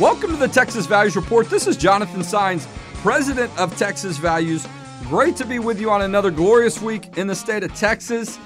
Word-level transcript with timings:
Welcome 0.00 0.30
to 0.30 0.36
the 0.38 0.48
Texas 0.48 0.86
Values 0.86 1.14
Report. 1.14 1.50
This 1.50 1.66
is 1.66 1.76
Jonathan 1.76 2.22
Saenz, 2.22 2.66
president 3.02 3.52
of 3.58 3.76
Texas 3.76 4.16
Values. 4.16 4.66
Great 5.02 5.36
to 5.36 5.44
be 5.44 5.58
with 5.58 5.78
you 5.78 5.90
on 5.90 6.00
another 6.00 6.30
glorious 6.30 6.80
week 6.80 7.18
in 7.18 7.26
the 7.26 7.34
state 7.34 7.64
of 7.64 7.74
Texas. 7.74 8.38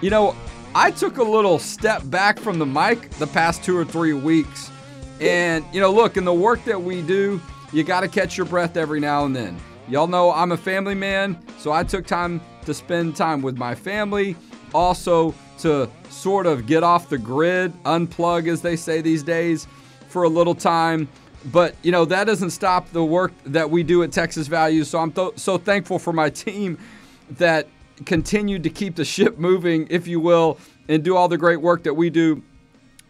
You 0.00 0.10
know, 0.10 0.34
I 0.74 0.90
took 0.90 1.18
a 1.18 1.22
little 1.22 1.60
step 1.60 2.02
back 2.06 2.40
from 2.40 2.58
the 2.58 2.66
mic 2.66 3.08
the 3.10 3.28
past 3.28 3.62
two 3.62 3.78
or 3.78 3.84
three 3.84 4.14
weeks. 4.14 4.72
And, 5.20 5.64
you 5.72 5.80
know, 5.80 5.92
look, 5.92 6.16
in 6.16 6.24
the 6.24 6.34
work 6.34 6.64
that 6.64 6.82
we 6.82 7.02
do, 7.02 7.40
you 7.72 7.84
got 7.84 8.00
to 8.00 8.08
catch 8.08 8.36
your 8.36 8.46
breath 8.46 8.76
every 8.76 8.98
now 8.98 9.24
and 9.26 9.36
then. 9.36 9.56
Y'all 9.86 10.08
know 10.08 10.32
I'm 10.32 10.50
a 10.50 10.56
family 10.56 10.96
man, 10.96 11.38
so 11.56 11.70
I 11.70 11.84
took 11.84 12.04
time 12.08 12.40
to 12.64 12.74
spend 12.74 13.14
time 13.14 13.42
with 13.42 13.56
my 13.56 13.76
family, 13.76 14.34
also 14.74 15.36
to 15.58 15.88
sort 16.10 16.46
of 16.46 16.66
get 16.66 16.82
off 16.82 17.08
the 17.08 17.18
grid, 17.18 17.72
unplug, 17.84 18.48
as 18.48 18.60
they 18.60 18.74
say 18.74 19.00
these 19.00 19.22
days, 19.22 19.68
for 20.16 20.22
a 20.22 20.28
little 20.30 20.54
time. 20.54 21.06
But, 21.52 21.74
you 21.82 21.92
know, 21.92 22.06
that 22.06 22.24
doesn't 22.24 22.48
stop 22.48 22.90
the 22.90 23.04
work 23.04 23.34
that 23.44 23.68
we 23.68 23.82
do 23.82 24.02
at 24.02 24.12
Texas 24.12 24.46
Values. 24.46 24.88
So 24.88 24.98
I'm 24.98 25.12
th- 25.12 25.36
so 25.36 25.58
thankful 25.58 25.98
for 25.98 26.10
my 26.10 26.30
team 26.30 26.78
that 27.32 27.68
continued 28.06 28.62
to 28.62 28.70
keep 28.70 28.96
the 28.96 29.04
ship 29.04 29.36
moving, 29.36 29.86
if 29.90 30.06
you 30.06 30.18
will, 30.18 30.56
and 30.88 31.04
do 31.04 31.14
all 31.14 31.28
the 31.28 31.36
great 31.36 31.60
work 31.60 31.82
that 31.82 31.92
we 31.92 32.08
do 32.08 32.42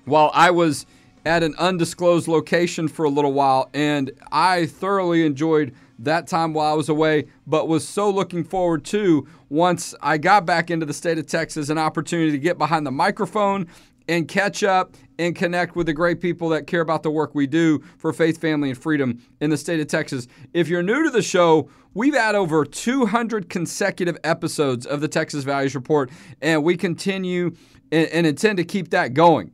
while 0.05 0.32
I 0.34 0.51
was 0.51 0.84
at 1.24 1.45
an 1.45 1.55
undisclosed 1.59 2.27
location 2.27 2.88
for 2.88 3.05
a 3.05 3.09
little 3.09 3.32
while. 3.32 3.70
And 3.73 4.10
I 4.32 4.66
thoroughly 4.66 5.24
enjoyed 5.24 5.77
that 6.01 6.27
time 6.27 6.54
while 6.54 6.73
I 6.73 6.74
was 6.74 6.88
away, 6.88 7.29
but 7.46 7.68
was 7.68 7.87
so 7.87 8.10
looking 8.10 8.43
forward 8.43 8.84
to 8.87 9.29
once 9.48 9.95
I 10.02 10.18
got 10.18 10.45
back 10.45 10.73
into 10.73 10.87
the 10.87 10.93
state 10.93 11.18
of 11.18 11.29
Texas 11.29 11.68
an 11.68 11.79
opportunity 11.79 12.32
to 12.32 12.38
get 12.38 12.59
behind 12.59 12.84
the 12.84 12.91
microphone 12.91 13.68
and 14.09 14.28
catch 14.28 14.62
up 14.62 14.96
and 15.18 15.35
connect 15.35 15.76
with 15.76 15.87
the 15.87 15.93
great 15.93 16.21
people 16.21 16.51
that 16.51 16.66
care 16.66 16.80
about 16.80 17.02
the 17.02 17.10
work 17.10 17.35
we 17.35 17.46
do 17.46 17.82
for 17.99 18.12
faith, 18.12 18.40
family, 18.40 18.71
and 18.71 18.79
freedom 18.79 19.21
in 19.40 19.51
the 19.51 19.57
state 19.57 19.80
of 19.80 19.87
Texas. 19.87 20.29
If 20.52 20.68
you're 20.68 20.82
new 20.82 21.04
to 21.04 21.10
the 21.10 21.23
show, 21.23 21.71
we've 21.95 22.15
had 22.15 22.34
over 22.34 22.65
200 22.65 23.49
consecutive 23.49 24.18
episodes 24.23 24.87
of 24.87 25.01
the 25.01 25.09
Texas 25.09 25.45
Values 25.45 25.74
Report, 25.74 26.10
and 26.43 26.62
we 26.62 26.77
continue 26.77 27.52
and, 27.90 28.09
and 28.09 28.27
intend 28.27 28.59
to 28.59 28.65
keep 28.65 28.90
that 28.90 29.15
going. 29.15 29.52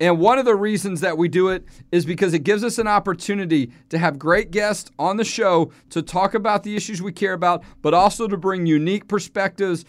And 0.00 0.18
one 0.18 0.36
of 0.36 0.44
the 0.44 0.56
reasons 0.56 1.00
that 1.02 1.16
we 1.16 1.28
do 1.28 1.48
it 1.50 1.64
is 1.92 2.04
because 2.04 2.34
it 2.34 2.40
gives 2.40 2.64
us 2.64 2.78
an 2.78 2.88
opportunity 2.88 3.70
to 3.90 3.98
have 3.98 4.18
great 4.18 4.50
guests 4.50 4.90
on 4.98 5.16
the 5.16 5.24
show 5.24 5.70
to 5.90 6.02
talk 6.02 6.34
about 6.34 6.64
the 6.64 6.74
issues 6.74 7.00
we 7.00 7.12
care 7.12 7.34
about, 7.34 7.62
but 7.82 7.94
also 7.94 8.26
to 8.26 8.36
bring 8.36 8.66
unique 8.66 9.06
perspectives 9.06 9.84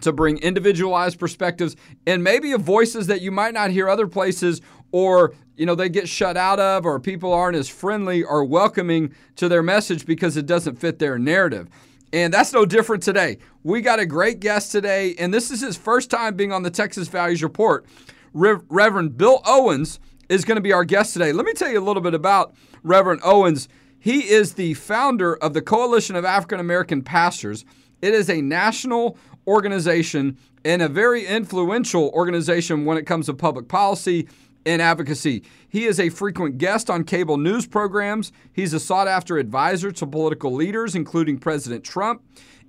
to 0.00 0.12
bring 0.12 0.38
individualized 0.38 1.18
perspectives 1.18 1.76
and 2.06 2.22
maybe 2.22 2.52
of 2.52 2.60
voices 2.60 3.06
that 3.06 3.20
you 3.20 3.30
might 3.30 3.54
not 3.54 3.70
hear 3.70 3.88
other 3.88 4.06
places 4.06 4.60
or 4.92 5.34
you 5.56 5.66
know 5.66 5.74
they 5.74 5.88
get 5.88 6.08
shut 6.08 6.36
out 6.36 6.58
of 6.58 6.84
or 6.84 6.98
people 6.98 7.32
aren't 7.32 7.56
as 7.56 7.68
friendly 7.68 8.22
or 8.22 8.44
welcoming 8.44 9.14
to 9.36 9.48
their 9.48 9.62
message 9.62 10.06
because 10.06 10.36
it 10.36 10.46
doesn't 10.46 10.76
fit 10.76 10.98
their 10.98 11.18
narrative. 11.18 11.68
And 12.12 12.34
that's 12.34 12.52
no 12.52 12.66
different 12.66 13.04
today. 13.04 13.38
We 13.62 13.82
got 13.82 14.00
a 14.00 14.06
great 14.06 14.40
guest 14.40 14.72
today 14.72 15.14
and 15.18 15.32
this 15.32 15.50
is 15.50 15.60
his 15.60 15.76
first 15.76 16.10
time 16.10 16.34
being 16.34 16.52
on 16.52 16.62
the 16.62 16.70
Texas 16.70 17.08
Values 17.08 17.42
Report. 17.42 17.86
Reverend 18.32 19.16
Bill 19.16 19.42
Owens 19.44 20.00
is 20.28 20.44
going 20.44 20.56
to 20.56 20.62
be 20.62 20.72
our 20.72 20.84
guest 20.84 21.12
today. 21.12 21.32
Let 21.32 21.44
me 21.44 21.52
tell 21.52 21.70
you 21.70 21.80
a 21.80 21.84
little 21.84 22.02
bit 22.02 22.14
about 22.14 22.54
Reverend 22.82 23.20
Owens. 23.24 23.68
He 23.98 24.30
is 24.30 24.54
the 24.54 24.74
founder 24.74 25.34
of 25.36 25.52
the 25.52 25.60
Coalition 25.60 26.16
of 26.16 26.24
African 26.24 26.60
American 26.60 27.02
Pastors. 27.02 27.64
It 28.00 28.14
is 28.14 28.30
a 28.30 28.40
national 28.40 29.18
organization 29.46 30.38
and 30.64 30.82
a 30.82 30.88
very 30.88 31.26
influential 31.26 32.10
organization 32.10 32.84
when 32.84 32.98
it 32.98 33.06
comes 33.06 33.26
to 33.26 33.34
public 33.34 33.68
policy 33.68 34.28
and 34.66 34.82
advocacy. 34.82 35.42
He 35.68 35.86
is 35.86 35.98
a 35.98 36.10
frequent 36.10 36.58
guest 36.58 36.90
on 36.90 37.04
cable 37.04 37.38
news 37.38 37.66
programs. 37.66 38.32
He's 38.52 38.74
a 38.74 38.80
sought 38.80 39.08
after 39.08 39.38
advisor 39.38 39.90
to 39.92 40.06
political 40.06 40.52
leaders, 40.52 40.94
including 40.94 41.38
President 41.38 41.84
Trump. 41.84 42.22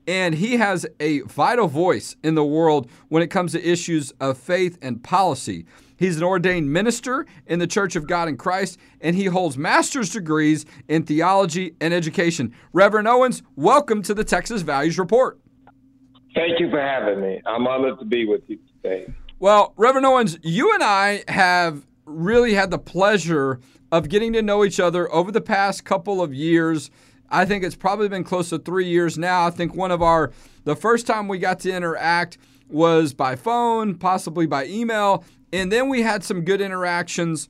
And 0.07 0.35
he 0.35 0.57
has 0.57 0.85
a 0.99 1.19
vital 1.21 1.67
voice 1.67 2.15
in 2.23 2.35
the 2.35 2.43
world 2.43 2.89
when 3.09 3.21
it 3.21 3.27
comes 3.27 3.51
to 3.51 3.63
issues 3.63 4.11
of 4.19 4.37
faith 4.37 4.77
and 4.81 5.03
policy. 5.03 5.65
He's 5.95 6.17
an 6.17 6.23
ordained 6.23 6.73
minister 6.73 7.27
in 7.45 7.59
the 7.59 7.67
Church 7.67 7.95
of 7.95 8.07
God 8.07 8.27
in 8.27 8.35
Christ, 8.35 8.79
and 9.01 9.15
he 9.15 9.25
holds 9.25 9.55
master's 9.55 10.09
degrees 10.09 10.65
in 10.87 11.03
theology 11.03 11.75
and 11.79 11.93
education. 11.93 12.55
Reverend 12.73 13.07
Owens, 13.07 13.43
welcome 13.55 14.01
to 14.01 14.15
the 14.15 14.23
Texas 14.23 14.63
Values 14.63 14.97
Report. 14.97 15.39
Thank 16.33 16.59
you 16.59 16.69
for 16.69 16.79
having 16.79 17.21
me. 17.21 17.41
I'm 17.45 17.67
honored 17.67 17.99
to 17.99 18.05
be 18.05 18.25
with 18.25 18.41
you 18.47 18.59
today. 18.81 19.13
Well, 19.39 19.73
Reverend 19.75 20.05
Owens, 20.05 20.37
you 20.43 20.73
and 20.73 20.83
I 20.83 21.23
have 21.27 21.85
really 22.05 22.53
had 22.53 22.71
the 22.71 22.79
pleasure 22.79 23.59
of 23.91 24.07
getting 24.07 24.33
to 24.33 24.41
know 24.41 24.63
each 24.63 24.79
other 24.79 25.11
over 25.11 25.31
the 25.31 25.41
past 25.41 25.83
couple 25.83 26.21
of 26.21 26.33
years. 26.33 26.89
I 27.29 27.45
think 27.45 27.63
it's 27.63 27.75
probably 27.75 28.07
been 28.07 28.23
close 28.23 28.49
to 28.49 28.59
three 28.59 28.87
years 28.87 29.17
now. 29.17 29.45
I 29.45 29.49
think 29.49 29.75
one 29.75 29.91
of 29.91 30.01
our, 30.01 30.31
the 30.63 30.75
first 30.75 31.07
time 31.07 31.27
we 31.27 31.37
got 31.39 31.59
to 31.61 31.71
interact 31.71 32.37
was 32.69 33.13
by 33.13 33.35
phone, 33.35 33.95
possibly 33.95 34.45
by 34.45 34.65
email. 34.65 35.25
And 35.51 35.71
then 35.71 35.89
we 35.89 36.01
had 36.03 36.23
some 36.23 36.45
good 36.45 36.61
interactions 36.61 37.49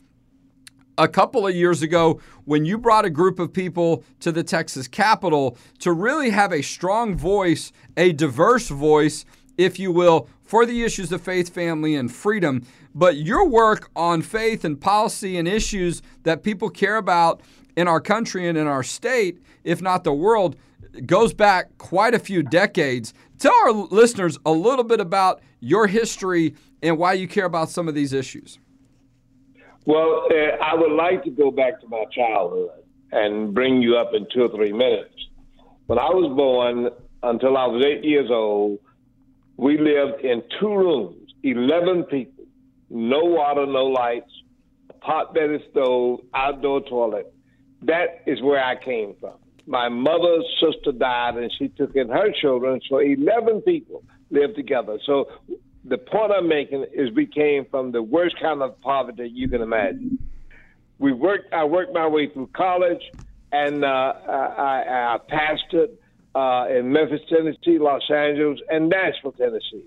a 0.98 1.08
couple 1.08 1.48
of 1.48 1.56
years 1.56 1.82
ago 1.82 2.20
when 2.46 2.66
you 2.66 2.78
brought 2.78 3.06
a 3.06 3.10
group 3.10 3.40
of 3.40 3.54
people 3.54 4.04
to 4.20 4.32
the 4.32 4.44
Texas 4.44 4.88
Capitol 4.88 5.58
to 5.80 5.92
really 5.92 6.30
have 6.30 6.52
a 6.52 6.62
strong 6.62 7.16
voice, 7.16 7.72
a 7.98 8.12
diverse 8.14 8.70
voice, 8.70 9.26
if 9.58 9.80
you 9.80 9.92
will, 9.92 10.28
for 10.44 10.66
the 10.66 10.84
issues 10.84 11.12
of 11.12 11.22
faith, 11.22 11.54
family, 11.54 11.96
and 11.96 12.14
freedom. 12.14 12.66
But 12.94 13.18
your 13.18 13.48
work 13.48 13.90
on 13.96 14.22
faith 14.22 14.66
and 14.66 14.80
policy 14.80 15.38
and 15.38 15.48
issues 15.48 16.02
that 16.24 16.44
people 16.44 16.70
care 16.70 16.98
about 16.98 17.42
in 17.78 17.88
our 17.88 18.02
country 18.02 18.48
and 18.48 18.58
in 18.58 18.68
our 18.68 18.84
state, 18.84 19.42
if 19.64 19.82
not 19.82 20.04
the 20.04 20.14
world, 20.14 20.58
goes 21.06 21.34
back 21.34 21.78
quite 21.78 22.14
a 22.14 22.20
few 22.20 22.44
decades. 22.44 23.14
Tell 23.40 23.54
our 23.64 23.72
listeners 23.72 24.38
a 24.46 24.52
little 24.52 24.84
bit 24.84 25.00
about 25.00 25.42
your 25.62 25.88
history 25.88 26.54
and 26.84 26.98
why 26.98 27.14
you 27.14 27.28
care 27.28 27.46
about 27.46 27.70
some 27.70 27.88
of 27.88 27.96
these 27.96 28.12
issues. 28.12 28.60
Well, 29.86 30.28
uh, 30.32 30.64
I 30.64 30.76
would 30.76 30.92
like 30.92 31.24
to 31.24 31.32
go 31.32 31.50
back 31.52 31.82
to 31.82 31.88
my 31.88 32.06
childhood 32.12 32.70
and 33.12 33.54
bring 33.54 33.82
you 33.82 33.98
up 33.98 34.14
in 34.14 34.28
two 34.34 34.44
or 34.44 34.50
three 34.50 34.72
minutes. 34.72 35.14
When 35.88 35.98
I 35.98 36.10
was 36.10 36.32
born, 36.36 36.90
until 37.24 37.58
I 37.58 37.66
was 37.66 37.84
eight 37.86 38.04
years 38.04 38.30
old, 38.32 38.80
we 39.58 39.78
lived 39.78 40.24
in 40.24 40.44
two 40.60 40.74
rooms, 40.74 41.34
11 41.44 42.04
people, 42.04 42.46
no 42.90 43.24
water, 43.24 43.66
no 43.66 43.86
lights, 43.86 44.32
a 44.90 44.94
pot 44.94 45.34
belly 45.34 45.64
stove, 45.72 46.22
outdoor 46.34 46.82
toilet. 46.82 47.34
That 47.82 48.22
is 48.28 48.42
where 48.42 48.64
I 48.64 48.76
came 48.76 49.16
from. 49.20 49.36
My 49.66 49.90
mother's 49.90 50.46
sister 50.60 50.92
died 50.92 51.38
and 51.38 51.52
she 51.58 51.70
took 51.70 51.96
in 51.96 52.10
her 52.10 52.32
children, 52.32 52.82
so 52.90 53.00
11 53.00 53.62
people 53.62 54.04
lived 54.30 54.56
together. 54.56 55.00
So 55.06 55.28
the 55.84 55.98
point 55.98 56.32
I'm 56.32 56.48
making 56.48 56.86
is 56.94 57.12
we 57.16 57.26
came 57.26 57.66
from 57.66 57.92
the 57.92 58.04
worst 58.04 58.36
kind 58.42 58.62
of 58.62 58.80
poverty 58.82 59.30
you 59.34 59.48
can 59.48 59.62
imagine. 59.62 60.20
We 61.00 61.12
worked. 61.12 61.54
I 61.54 61.64
worked 61.64 61.94
my 61.94 62.08
way 62.08 62.28
through 62.28 62.50
college, 62.54 63.02
and 63.52 63.84
uh, 63.84 63.88
I, 63.88 65.16
I 65.16 65.18
pastored 65.30 65.90
uh, 66.36 66.72
in 66.72 66.92
Memphis, 66.92 67.22
Tennessee, 67.28 67.80
Los 67.80 68.04
Angeles, 68.10 68.60
and 68.70 68.90
Nashville, 68.90 69.32
Tennessee. 69.32 69.86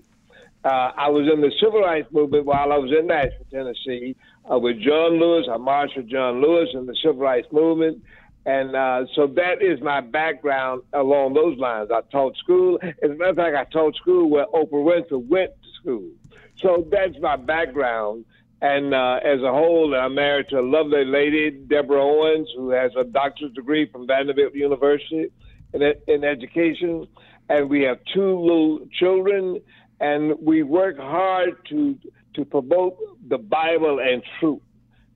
Uh, 0.65 0.91
I 0.97 1.09
was 1.09 1.31
in 1.31 1.41
the 1.41 1.51
civil 1.61 1.81
rights 1.81 2.11
movement 2.11 2.45
while 2.45 2.73
I 2.73 2.77
was 2.77 2.91
in 2.91 3.07
Nashville, 3.07 3.45
Tennessee, 3.51 4.15
uh, 4.51 4.57
with 4.57 4.81
John 4.81 5.19
Lewis. 5.19 5.47
I 5.49 5.57
marched 5.57 5.95
with 5.95 6.09
John 6.09 6.41
Lewis 6.41 6.69
in 6.73 6.85
the 6.85 6.95
civil 7.01 7.21
rights 7.21 7.47
movement. 7.51 8.03
And 8.47 8.75
uh, 8.75 9.05
so 9.15 9.27
that 9.27 9.61
is 9.61 9.81
my 9.81 10.01
background 10.01 10.83
along 10.93 11.33
those 11.33 11.57
lines. 11.57 11.89
I 11.91 12.01
taught 12.11 12.35
school. 12.37 12.79
As 12.81 12.93
a 13.03 13.15
matter 13.15 13.29
of 13.29 13.35
fact, 13.37 13.55
I 13.55 13.63
taught 13.71 13.95
school 13.95 14.29
where 14.29 14.45
Oprah 14.47 14.71
Winfrey 14.71 15.27
went 15.27 15.51
school. 15.85 16.09
So 16.57 16.87
that's 16.89 17.15
my 17.21 17.35
background. 17.35 18.25
And 18.61 18.93
uh, 18.93 19.19
as 19.23 19.41
a 19.41 19.51
whole, 19.51 19.93
I'm 19.95 20.15
married 20.15 20.47
to 20.49 20.59
a 20.59 20.61
lovely 20.61 21.05
lady, 21.05 21.51
Deborah 21.51 22.01
Owens, 22.01 22.47
who 22.55 22.69
has 22.69 22.91
a 22.97 23.03
doctorate 23.03 23.53
degree 23.53 23.85
from 23.91 24.07
Vanderbilt 24.07 24.53
University 24.53 25.27
in, 25.73 25.93
in 26.07 26.23
education. 26.23 27.07
And 27.49 27.69
we 27.69 27.83
have 27.83 27.99
two 28.13 28.39
little 28.39 28.87
children, 28.99 29.61
and 29.99 30.33
we 30.41 30.63
work 30.63 30.97
hard 30.97 31.57
to 31.69 31.97
to 32.33 32.43
promote 32.43 32.97
the 33.29 33.37
Bible 33.37 33.99
and 33.99 34.21
truth. 34.39 34.61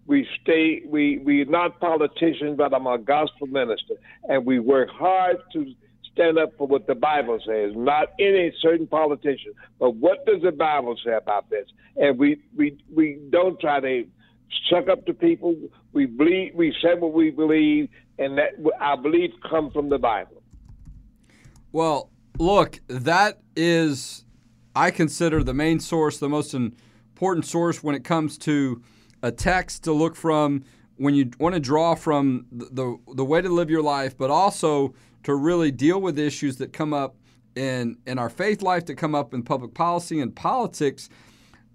We 0.06 0.28
stay. 0.42 0.84
We 0.86 1.18
we're 1.18 1.46
not 1.46 1.80
politicians, 1.80 2.56
but 2.58 2.74
I'm 2.74 2.86
a 2.86 3.00
gospel 3.00 3.48
minister, 3.48 3.96
and 4.28 4.46
we 4.46 4.60
work 4.60 4.90
hard 4.90 5.38
to 5.54 5.74
stand 6.20 6.38
up 6.38 6.58
for 6.58 6.68
what 6.68 6.86
the 6.88 6.96
Bible 6.96 7.40
says, 7.46 7.72
not 7.76 8.10
any 8.20 8.52
certain 8.62 8.88
politician, 8.88 9.54
but 9.80 9.96
what 9.96 10.26
does 10.26 10.42
the 10.42 10.52
Bible 10.52 10.96
say 11.04 11.14
about 11.14 11.50
this? 11.50 11.66
And 11.96 12.20
we 12.20 12.42
we 12.56 12.78
we 12.94 13.20
don't 13.30 13.60
try 13.60 13.80
to 13.80 14.06
suck 14.70 14.90
up 14.90 15.06
to 15.06 15.14
people. 15.14 15.56
We 15.94 16.06
believe 16.06 16.56
we 16.56 16.76
say 16.82 16.96
what 16.96 17.14
we 17.14 17.32
believe, 17.32 17.90
and 18.18 18.38
that 18.38 18.52
our 18.80 18.98
belief 18.98 19.32
comes 19.50 19.72
from 19.74 19.90
the 19.90 19.98
Bible. 19.98 20.44
Well, 21.72 22.10
look, 22.38 22.80
that 22.88 23.40
is 23.56 24.26
I 24.76 24.92
consider 24.92 25.44
the 25.44 25.54
main 25.54 25.80
source, 25.80 26.18
the 26.18 26.30
most 26.30 26.54
important 26.54 27.46
source 27.46 27.82
when 27.82 27.96
it 27.96 28.04
comes 28.04 28.38
to 28.40 28.82
a 29.24 29.32
text 29.32 29.84
to 29.86 29.94
look 29.94 30.16
from 30.16 30.64
when 30.98 31.16
you 31.16 31.32
want 31.40 31.56
to 31.56 31.62
draw 31.62 31.96
from 31.96 32.46
the, 32.52 32.98
the 33.16 33.24
way 33.24 33.42
to 33.42 33.48
live 33.48 33.70
your 33.70 33.82
life, 33.82 34.18
but 34.18 34.30
also 34.30 34.94
to 35.24 35.36
really 35.36 35.72
deal 35.72 36.00
with 36.02 36.18
issues 36.18 36.58
that 36.58 36.74
come 36.74 36.94
up 36.94 37.16
in 37.56 37.98
in 38.06 38.20
our 38.20 38.30
faith 38.30 38.62
life, 38.62 38.86
that 38.86 38.96
come 38.96 39.16
up 39.16 39.34
in 39.34 39.44
public 39.44 39.74
policy 39.74 40.20
and 40.20 40.36
politics. 40.36 41.10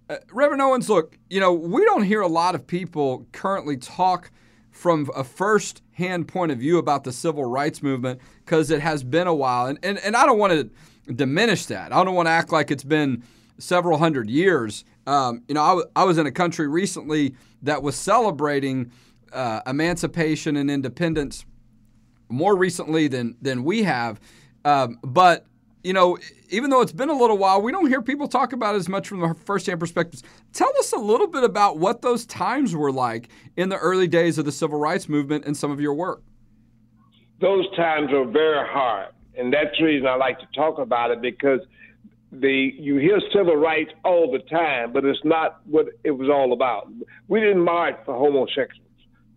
Uh, 0.08 0.17
Reverend 0.31 0.61
Owens, 0.61 0.88
look, 0.88 1.19
you 1.31 1.41
know, 1.41 1.52
we 1.52 1.85
don't 1.85 2.02
hear 2.02 2.20
a 2.20 2.29
lot 2.29 2.55
of 2.55 2.67
people 2.67 3.26
currently 3.32 3.76
talk 3.76 4.31
from 4.70 5.08
a 5.14 5.25
first 5.25 5.82
hand 5.93 6.29
point 6.29 6.52
of 6.52 6.58
view 6.58 6.79
about 6.79 7.05
the 7.05 7.12
civil 7.12 7.44
rights 7.44 7.82
movement 7.82 8.20
because 8.44 8.70
it 8.70 8.81
has 8.81 9.02
been 9.05 9.26
a 9.26 9.35
while. 9.35 9.67
And, 9.67 9.79
and, 9.82 9.99
and 9.99 10.17
I 10.17 10.26
don't 10.26 10.38
want 10.38 10.52
to 10.52 11.12
diminish 11.12 11.67
that. 11.67 11.93
I 11.93 12.05
don't 12.05 12.14
want 12.14 12.26
to 12.26 12.32
act 12.32 12.52
like 12.52 12.70
it's 12.70 12.85
been 12.85 13.23
several 13.58 13.99
hundred 13.99 14.29
years. 14.29 14.85
Um, 15.06 15.43
you 15.49 15.55
know, 15.55 15.62
I, 15.62 15.69
w- 15.69 15.87
I 15.94 16.05
was 16.05 16.19
in 16.19 16.26
a 16.26 16.32
country 16.32 16.67
recently 16.67 17.35
that 17.62 17.82
was 17.82 17.94
celebrating 17.94 18.91
uh, 19.32 19.61
emancipation 19.67 20.56
and 20.56 20.70
independence 20.70 21.44
more 22.28 22.56
recently 22.56 23.08
than 23.08 23.36
than 23.42 23.64
we 23.64 23.82
have. 23.82 24.20
Um, 24.64 24.98
but 25.02 25.46
you 25.82 25.92
know, 25.92 26.18
even 26.48 26.70
though 26.70 26.80
it's 26.80 26.92
been 26.92 27.10
a 27.10 27.16
little 27.16 27.36
while, 27.36 27.60
we 27.60 27.70
don't 27.70 27.88
hear 27.88 28.00
people 28.00 28.26
talk 28.26 28.54
about 28.54 28.74
it 28.74 28.78
as 28.78 28.88
much 28.88 29.06
from 29.06 29.20
the 29.20 29.34
firsthand 29.44 29.78
perspectives. 29.78 30.22
Tell 30.54 30.72
us 30.78 30.92
a 30.92 30.98
little 30.98 31.26
bit 31.26 31.44
about 31.44 31.78
what 31.78 32.00
those 32.00 32.24
times 32.24 32.74
were 32.74 32.90
like 32.90 33.28
in 33.56 33.68
the 33.68 33.76
early 33.76 34.08
days 34.08 34.38
of 34.38 34.46
the 34.46 34.52
civil 34.52 34.78
rights 34.78 35.08
movement 35.08 35.44
and 35.44 35.54
some 35.54 35.70
of 35.70 35.80
your 35.80 35.92
work. 35.92 36.22
Those 37.40 37.66
times 37.76 38.10
were 38.10 38.24
very 38.24 38.66
hard, 38.66 39.12
and 39.36 39.52
that's 39.52 39.76
the 39.78 39.84
reason 39.84 40.06
I 40.06 40.14
like 40.14 40.38
to 40.40 40.46
talk 40.54 40.78
about 40.78 41.10
it 41.10 41.20
because 41.20 41.60
the 42.32 42.72
you 42.78 42.96
hear 42.96 43.20
civil 43.32 43.56
rights 43.56 43.90
all 44.04 44.32
the 44.32 44.38
time, 44.38 44.92
but 44.92 45.04
it's 45.04 45.20
not 45.22 45.60
what 45.66 45.88
it 46.02 46.12
was 46.12 46.30
all 46.30 46.52
about. 46.54 46.88
We 47.28 47.40
didn't 47.40 47.62
march 47.62 47.96
for 48.06 48.14
homosexuals 48.14 48.80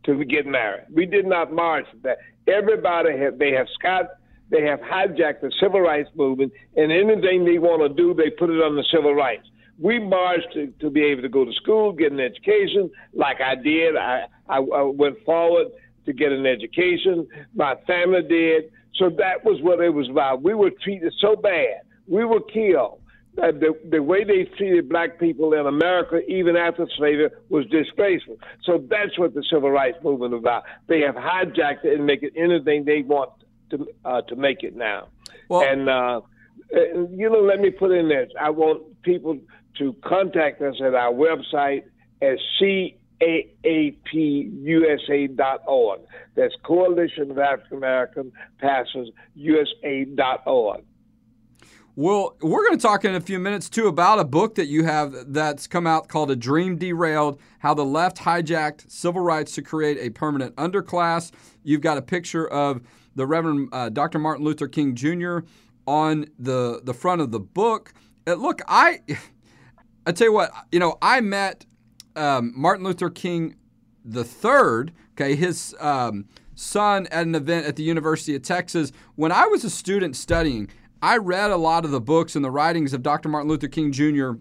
to 0.08 0.26
get 0.26 0.46
married. 0.46 0.86
We 0.92 1.06
did 1.06 1.26
not 1.26 1.54
march 1.54 1.86
that. 2.04 2.18
Everybody 2.48 3.18
have 3.18 3.38
they 3.38 3.52
have 3.52 3.68
Scott 3.78 4.06
they 4.50 4.64
have 4.64 4.80
hijacked 4.80 5.42
the 5.42 5.52
civil 5.60 5.82
rights 5.82 6.10
movement, 6.16 6.54
and 6.76 6.92
anything 6.92 7.44
they 7.44 7.58
want 7.60 7.82
to 7.82 7.90
do, 7.90 8.14
they 8.14 8.30
put 8.30 8.50
it 8.50 8.62
on 8.62 8.76
the 8.76 8.86
civil 8.92 9.14
rights. 9.14 9.48
We 9.80 10.00
marched 10.00 10.54
to, 10.54 10.68
to 10.80 10.90
be 10.90 11.04
able 11.04 11.22
to 11.24 11.30
go 11.30 11.46
to 11.46 11.52
school, 11.54 11.92
get 11.92 12.12
an 12.12 12.20
education, 12.20 12.90
like 13.14 13.42
I 13.42 13.56
did. 13.56 13.96
I, 13.96 14.26
I, 14.48 14.58
I 14.58 14.82
went 14.82 15.24
forward 15.26 15.68
to 16.06 16.14
get 16.14 16.32
an 16.32 16.46
education. 16.46 17.28
My 17.54 17.76
family 17.86 18.22
did. 18.24 18.72
So 18.96 19.10
that 19.18 19.44
was 19.44 19.62
what 19.62 19.82
it 19.82 19.94
was 19.94 20.10
about. 20.10 20.42
We 20.42 20.56
were 20.56 20.72
treated 20.84 21.14
so 21.20 21.36
bad. 21.36 21.82
We 22.08 22.26
were 22.26 22.42
killed. 22.42 23.02
Uh, 23.42 23.52
the, 23.52 23.78
the 23.90 24.02
way 24.02 24.24
they 24.24 24.46
treated 24.58 24.90
black 24.90 25.20
people 25.20 25.54
in 25.54 25.68
America, 25.68 26.20
even 26.28 26.56
after 26.56 26.88
slavery, 26.98 27.30
was 27.50 27.66
disgraceful. 27.68 28.38
So 28.64 28.84
that's 28.90 29.18
what 29.20 29.36
the 29.36 29.44
civil 29.52 29.70
rights 29.70 29.98
movement 30.04 30.34
is 30.34 30.40
about. 30.40 30.64
They 30.88 31.02
have 31.02 31.16
hijacked 31.16 31.86
it 31.86 31.98
and 31.98 32.06
make 32.06 32.24
it 32.24 32.34
anything 32.36 32.86
they 32.86 33.04
want 33.04 33.32
to 33.70 33.88
uh, 34.06 34.22
to 34.24 34.36
make 34.36 34.64
it 34.64 34.76
now. 34.76 35.10
Well, 35.50 35.62
and 35.62 35.88
uh, 35.88 36.22
you 36.72 37.30
know, 37.30 37.42
let 37.42 37.60
me 37.60 37.70
put 37.70 37.92
in 37.92 38.10
this. 38.10 38.30
I 38.40 38.50
want 38.50 39.02
people 39.04 39.38
to 39.78 39.94
contact 40.04 40.62
us 40.62 40.76
at 40.84 40.96
our 40.96 41.14
website 41.14 41.84
at 42.22 42.38
c 42.60 42.98
a 43.22 43.48
a 43.64 43.92
p 44.12 44.52
u 44.64 44.90
s 44.90 45.02
a 45.10 45.28
dot 45.28 45.66
caapUSA.org. 45.66 46.02
That's 46.36 46.56
Coalition 46.64 47.32
of 47.32 47.40
African 47.40 47.78
American 47.78 48.32
Pastors 48.60 49.10
USA.org. 49.36 50.84
Well, 52.00 52.38
we're 52.44 52.64
going 52.64 52.78
to 52.78 52.82
talk 52.88 53.06
in 53.06 53.16
a 53.16 53.20
few 53.20 53.40
minutes 53.40 53.70
too 53.70 53.88
about 53.88 54.20
a 54.20 54.24
book 54.24 54.54
that 54.54 54.68
you 54.68 54.84
have 54.84 55.34
that's 55.34 55.66
come 55.66 55.88
out 55.88 56.08
called 56.08 56.30
A 56.30 56.36
Dream 56.36 56.78
Derailed 56.78 57.40
How 57.58 57.74
the 57.74 57.84
Left 57.84 58.18
Hijacked 58.20 58.92
Civil 58.92 59.24
Rights 59.24 59.56
to 59.56 59.64
Create 59.64 59.98
a 60.00 60.12
Permanent 60.12 60.56
Underclass. 60.58 61.32
You've 61.64 61.82
got 61.82 61.98
a 61.98 62.04
picture 62.04 62.48
of 62.50 62.82
the 63.16 63.26
Reverend 63.26 63.70
uh, 63.72 63.90
Dr. 63.90 64.20
Martin 64.20 64.46
Luther 64.46 64.68
King 64.68 64.94
Jr. 64.94 65.40
on 65.88 66.28
the, 66.38 66.82
the 66.84 66.94
front 66.94 67.22
of 67.22 67.32
the 67.32 67.40
book. 67.40 67.96
Uh, 68.28 68.36
look, 68.36 68.62
I, 68.68 69.02
I 70.06 70.12
tell 70.12 70.28
you 70.28 70.34
what, 70.34 70.52
you 70.72 70.78
know, 70.78 71.00
I 71.02 71.22
met 71.22 71.66
um, 72.16 72.54
Martin 72.56 72.86
Luther 72.86 73.10
King 73.10 73.56
the 74.06 74.24
third, 74.24 74.94
okay, 75.14 75.36
his 75.36 75.76
um, 75.80 76.26
son 76.54 77.08
at 77.08 77.26
an 77.26 77.34
event 77.34 77.66
at 77.66 77.76
the 77.76 77.82
University 77.82 78.36
of 78.36 78.44
Texas. 78.44 78.92
When 79.16 79.32
I 79.32 79.48
was 79.48 79.64
a 79.64 79.70
student 79.72 80.16
studying, 80.16 80.70
I 81.02 81.18
read 81.18 81.52
a 81.52 81.58
lot 81.58 81.86
of 81.86 81.92
the 81.92 82.02
books 82.02 82.36
and 82.36 82.44
the 82.44 82.52
writings 82.52 82.94
of 82.94 83.04
Dr. 83.04 83.30
Martin 83.30 83.50
Luther 83.50 83.68
King 83.68 83.92
Jr. 83.92 84.32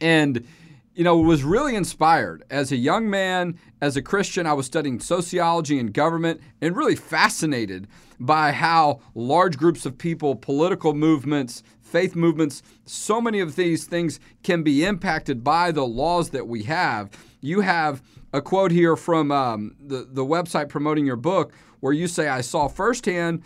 and 0.00 0.46
you 0.94 1.04
know, 1.04 1.16
was 1.18 1.42
really 1.42 1.74
inspired. 1.74 2.44
As 2.50 2.70
a 2.70 2.76
young 2.76 3.08
man, 3.08 3.58
as 3.80 3.96
a 3.96 4.02
Christian, 4.02 4.46
I 4.46 4.52
was 4.52 4.66
studying 4.66 5.00
sociology 5.00 5.78
and 5.78 5.92
government 5.92 6.40
and 6.60 6.76
really 6.76 6.96
fascinated 6.96 7.88
by 8.20 8.52
how 8.52 9.00
large 9.14 9.56
groups 9.56 9.86
of 9.86 9.96
people, 9.96 10.36
political 10.36 10.92
movements, 10.92 11.62
faith 11.80 12.14
movements, 12.14 12.62
so 12.84 13.20
many 13.20 13.40
of 13.40 13.56
these 13.56 13.86
things 13.86 14.20
can 14.42 14.62
be 14.62 14.84
impacted 14.84 15.42
by 15.42 15.72
the 15.72 15.86
laws 15.86 16.30
that 16.30 16.46
we 16.46 16.64
have. 16.64 17.10
You 17.40 17.60
have 17.60 18.02
a 18.32 18.42
quote 18.42 18.70
here 18.70 18.96
from 18.96 19.32
um, 19.32 19.74
the, 19.80 20.06
the 20.10 20.24
website 20.24 20.68
promoting 20.68 21.06
your 21.06 21.16
book 21.16 21.52
where 21.80 21.92
you 21.92 22.06
say, 22.06 22.28
I 22.28 22.42
saw 22.42 22.68
firsthand 22.68 23.42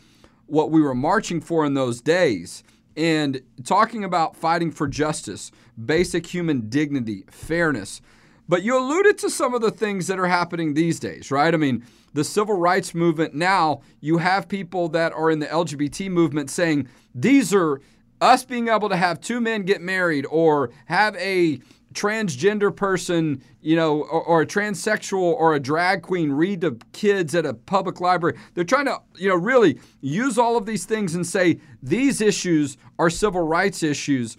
what 0.46 0.70
we 0.70 0.80
were 0.80 0.94
marching 0.94 1.40
for 1.40 1.64
in 1.64 1.74
those 1.74 2.00
days. 2.00 2.62
And 2.96 3.42
talking 3.64 4.04
about 4.04 4.36
fighting 4.36 4.70
for 4.70 4.88
justice, 4.88 5.50
basic 5.84 6.26
human 6.26 6.70
dignity, 6.70 7.24
fairness. 7.30 8.00
But 8.48 8.62
you 8.62 8.78
alluded 8.78 9.18
to 9.18 9.30
some 9.30 9.54
of 9.54 9.60
the 9.60 9.70
things 9.70 10.06
that 10.06 10.18
are 10.18 10.28
happening 10.28 10.72
these 10.74 10.98
days, 11.00 11.30
right? 11.30 11.52
I 11.52 11.56
mean, 11.56 11.84
the 12.14 12.24
civil 12.24 12.56
rights 12.56 12.94
movement 12.94 13.34
now, 13.34 13.82
you 14.00 14.18
have 14.18 14.48
people 14.48 14.88
that 14.90 15.12
are 15.12 15.30
in 15.30 15.40
the 15.40 15.46
LGBT 15.46 16.10
movement 16.10 16.48
saying 16.48 16.88
these 17.14 17.52
are 17.52 17.80
us 18.20 18.44
being 18.44 18.68
able 18.68 18.88
to 18.88 18.96
have 18.96 19.20
two 19.20 19.40
men 19.40 19.62
get 19.62 19.82
married 19.82 20.26
or 20.30 20.70
have 20.86 21.14
a 21.16 21.60
transgender 21.96 22.74
person, 22.74 23.42
you 23.60 23.74
know, 23.74 24.02
or, 24.02 24.22
or, 24.22 24.42
a 24.42 24.46
transsexual 24.46 25.18
or 25.18 25.54
a 25.54 25.60
drag 25.60 26.02
queen 26.02 26.30
read 26.30 26.60
to 26.60 26.78
kids 26.92 27.34
at 27.34 27.46
a 27.46 27.54
public 27.54 28.00
library. 28.00 28.38
They're 28.54 28.64
trying 28.64 28.84
to, 28.84 29.00
you 29.16 29.28
know, 29.28 29.34
really 29.34 29.80
use 30.00 30.38
all 30.38 30.56
of 30.56 30.66
these 30.66 30.84
things 30.84 31.14
and 31.14 31.26
say 31.26 31.58
these 31.82 32.20
issues 32.20 32.76
are 32.98 33.10
civil 33.10 33.42
rights 33.42 33.82
issues. 33.82 34.36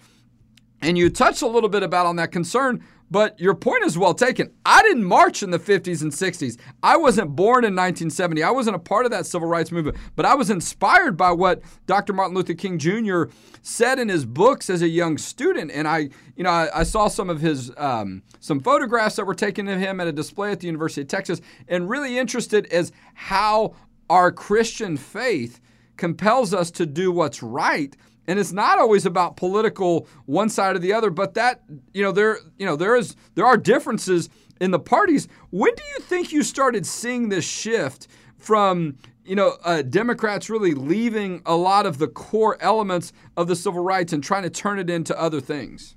And 0.80 0.96
you 0.96 1.10
touched 1.10 1.42
a 1.42 1.48
little 1.48 1.68
bit 1.68 1.82
about 1.82 2.06
on 2.06 2.16
that 2.16 2.30
concern, 2.30 2.84
but 3.10 3.38
your 3.40 3.54
point 3.54 3.84
is 3.84 3.96
well 3.96 4.14
taken. 4.14 4.50
I 4.66 4.82
didn't 4.82 5.04
march 5.04 5.42
in 5.42 5.50
the 5.50 5.58
50s 5.58 6.02
and 6.02 6.12
60s. 6.12 6.58
I 6.82 6.96
wasn't 6.96 7.34
born 7.34 7.64
in 7.64 7.74
1970. 7.74 8.42
I 8.42 8.50
wasn't 8.50 8.76
a 8.76 8.80
part 8.80 9.04
of 9.04 9.10
that 9.12 9.26
civil 9.26 9.48
rights 9.48 9.72
movement, 9.72 9.96
but 10.14 10.26
I 10.26 10.34
was 10.34 10.50
inspired 10.50 11.16
by 11.16 11.32
what 11.32 11.62
Dr. 11.86 12.12
Martin 12.12 12.36
Luther 12.36 12.54
King 12.54 12.78
Jr. 12.78 13.24
said 13.62 13.98
in 13.98 14.08
his 14.08 14.24
books 14.24 14.68
as 14.68 14.82
a 14.82 14.88
young 14.88 15.16
student. 15.18 15.70
And 15.70 15.88
I, 15.88 16.10
you 16.36 16.44
know, 16.44 16.50
I, 16.50 16.80
I 16.80 16.82
saw 16.82 17.08
some 17.08 17.30
of 17.30 17.40
his 17.40 17.72
um, 17.76 18.22
some 18.40 18.60
photographs 18.60 19.16
that 19.16 19.26
were 19.26 19.34
taken 19.34 19.68
of 19.68 19.78
him 19.78 20.00
at 20.00 20.06
a 20.06 20.12
display 20.12 20.52
at 20.52 20.60
the 20.60 20.66
University 20.66 21.02
of 21.02 21.08
Texas, 21.08 21.40
and 21.66 21.88
really 21.88 22.18
interested 22.18 22.66
as 22.66 22.92
how 23.14 23.74
our 24.10 24.32
Christian 24.32 24.96
faith 24.96 25.60
compels 25.96 26.54
us 26.54 26.70
to 26.70 26.86
do 26.86 27.10
what's 27.10 27.42
right 27.42 27.96
and 28.28 28.38
it's 28.38 28.52
not 28.52 28.78
always 28.78 29.06
about 29.06 29.36
political 29.36 30.06
one 30.26 30.48
side 30.48 30.76
or 30.76 30.78
the 30.78 30.92
other 30.92 31.10
but 31.10 31.34
that 31.34 31.62
you 31.92 32.02
know 32.02 32.12
there 32.12 32.38
you 32.58 32.66
know 32.66 32.76
there 32.76 32.94
is 32.94 33.16
there 33.34 33.46
are 33.46 33.56
differences 33.56 34.28
in 34.60 34.70
the 34.70 34.78
parties. 34.78 35.28
When 35.50 35.74
do 35.74 35.82
you 35.94 36.00
think 36.00 36.32
you 36.32 36.42
started 36.42 36.86
seeing 36.86 37.28
this 37.28 37.44
shift 37.44 38.08
from 38.36 38.96
you 39.24 39.34
know 39.34 39.56
uh, 39.64 39.82
democrats 39.82 40.48
really 40.48 40.74
leaving 40.74 41.42
a 41.44 41.56
lot 41.56 41.86
of 41.86 41.98
the 41.98 42.08
core 42.08 42.56
elements 42.60 43.12
of 43.36 43.48
the 43.48 43.56
civil 43.56 43.82
rights 43.82 44.12
and 44.12 44.22
trying 44.22 44.44
to 44.44 44.50
turn 44.50 44.78
it 44.78 44.88
into 44.90 45.18
other 45.18 45.40
things? 45.40 45.96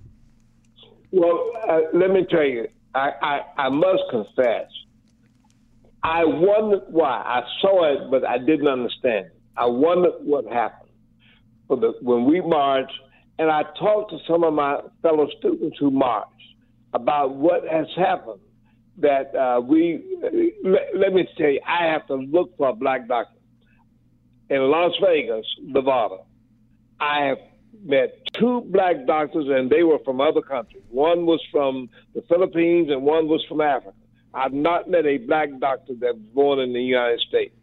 Well 1.11 1.51
uh, 1.69 1.79
let 1.93 2.11
me 2.11 2.25
tell 2.29 2.43
you 2.43 2.67
I, 2.95 3.11
I, 3.21 3.65
I 3.65 3.69
must 3.69 4.03
confess 4.09 4.67
i 6.03 6.25
wondered 6.25 6.81
why. 6.87 7.09
I 7.09 7.43
saw 7.61 7.93
it 7.93 8.09
but 8.09 8.27
i 8.27 8.37
didn't 8.37 8.67
understand. 8.67 9.27
I 9.55 9.65
wondered 9.67 10.13
what 10.23 10.45
happened 10.47 10.80
for 11.71 11.77
the 11.77 11.93
when 12.01 12.25
we 12.25 12.41
march, 12.41 12.91
and 13.39 13.49
I 13.49 13.63
talked 13.79 14.11
to 14.11 14.17
some 14.27 14.43
of 14.43 14.53
my 14.53 14.81
fellow 15.01 15.25
students 15.39 15.77
who 15.79 15.89
marched 15.89 16.27
about 16.93 17.33
what 17.35 17.63
has 17.63 17.87
happened. 17.95 18.41
That 18.97 19.33
uh, 19.33 19.61
we 19.61 20.03
let, 20.63 20.89
let 20.93 21.13
me 21.13 21.25
say, 21.37 21.61
I 21.65 21.85
have 21.85 22.05
to 22.07 22.15
look 22.15 22.57
for 22.57 22.67
a 22.67 22.73
black 22.73 23.07
doctor 23.07 23.39
in 24.49 24.59
Las 24.69 24.91
Vegas, 25.01 25.45
Nevada. 25.61 26.17
I 26.99 27.27
have 27.27 27.37
met 27.85 28.19
two 28.33 28.67
black 28.67 29.07
doctors, 29.07 29.45
and 29.47 29.69
they 29.69 29.83
were 29.83 29.99
from 30.03 30.19
other 30.19 30.41
countries. 30.41 30.83
One 30.89 31.25
was 31.25 31.41
from 31.53 31.89
the 32.13 32.21
Philippines, 32.23 32.89
and 32.91 33.03
one 33.03 33.29
was 33.29 33.43
from 33.47 33.61
Africa. 33.61 33.95
I've 34.33 34.53
not 34.53 34.89
met 34.89 35.05
a 35.05 35.19
black 35.19 35.47
doctor 35.59 35.93
that 36.01 36.15
was 36.15 36.25
born 36.33 36.59
in 36.59 36.73
the 36.73 36.81
United 36.81 37.21
States. 37.21 37.55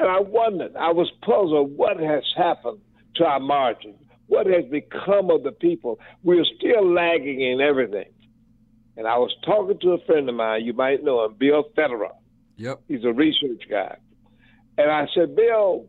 And 0.00 0.08
I 0.08 0.18
wondered, 0.18 0.74
I 0.74 0.90
was 0.90 1.10
puzzled, 1.22 1.76
what 1.76 2.00
has 2.00 2.24
happened 2.36 2.80
to 3.16 3.24
our 3.24 3.40
margins. 3.40 3.96
What 4.26 4.46
has 4.46 4.64
become 4.70 5.30
of 5.30 5.42
the 5.42 5.52
people? 5.52 5.98
We're 6.22 6.44
still 6.58 6.90
lagging 6.92 7.40
in 7.40 7.60
everything. 7.60 8.10
And 8.96 9.06
I 9.06 9.16
was 9.18 9.34
talking 9.44 9.78
to 9.80 9.92
a 9.92 10.04
friend 10.04 10.28
of 10.28 10.34
mine, 10.34 10.64
you 10.64 10.72
might 10.72 11.02
know 11.02 11.24
him, 11.24 11.34
Bill 11.38 11.64
Federer. 11.76 12.10
Yep. 12.56 12.82
He's 12.88 13.04
a 13.04 13.12
research 13.12 13.62
guy. 13.68 13.96
And 14.78 14.90
I 14.90 15.06
said, 15.14 15.34
Bill, 15.34 15.86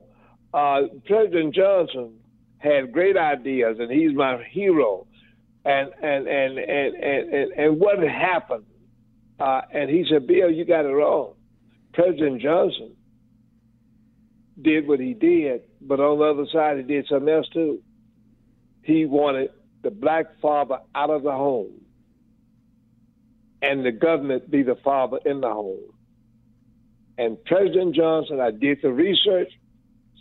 uh, 0.54 0.82
President 1.06 1.54
Johnson 1.54 2.16
had 2.58 2.92
great 2.92 3.18
ideas, 3.18 3.78
and 3.80 3.92
he's 3.92 4.14
my 4.14 4.42
hero. 4.50 5.08
And 5.66 5.92
and 6.02 6.28
and 6.28 6.58
and 6.58 6.96
and, 6.96 7.34
and, 7.34 7.52
and 7.54 7.80
what 7.80 8.00
happened? 8.00 8.66
Uh, 9.40 9.62
and 9.74 9.90
he 9.90 10.06
said, 10.10 10.28
Bill, 10.28 10.52
you 10.52 10.66
got 10.66 10.86
it 10.86 10.90
wrong. 10.90 11.34
President 11.94 12.42
Johnson 12.42 12.96
did 14.64 14.88
what 14.88 15.00
he 15.00 15.14
did, 15.14 15.62
but 15.82 16.00
on 16.00 16.20
the 16.20 16.26
other 16.26 16.46
side, 16.52 16.78
he 16.78 16.84
did 16.84 17.08
something 17.08 17.30
else 17.30 17.48
too. 17.50 17.80
He 18.82 19.06
wanted 19.06 19.52
the 19.82 19.92
black 19.92 20.40
father 20.42 20.80
out 20.96 21.10
of 21.10 21.24
the 21.24 21.32
home 21.32 21.82
and 23.62 23.86
the 23.86 23.92
government 23.92 24.52
be 24.52 24.62
the 24.62 24.76
father 24.84 25.20
in 25.26 25.42
the 25.42 25.50
home. 25.50 25.94
And 27.18 27.44
President 27.46 27.96
Johnson, 27.96 28.40
I 28.40 28.52
did 28.52 28.80
the 28.82 28.92
research, 28.92 29.52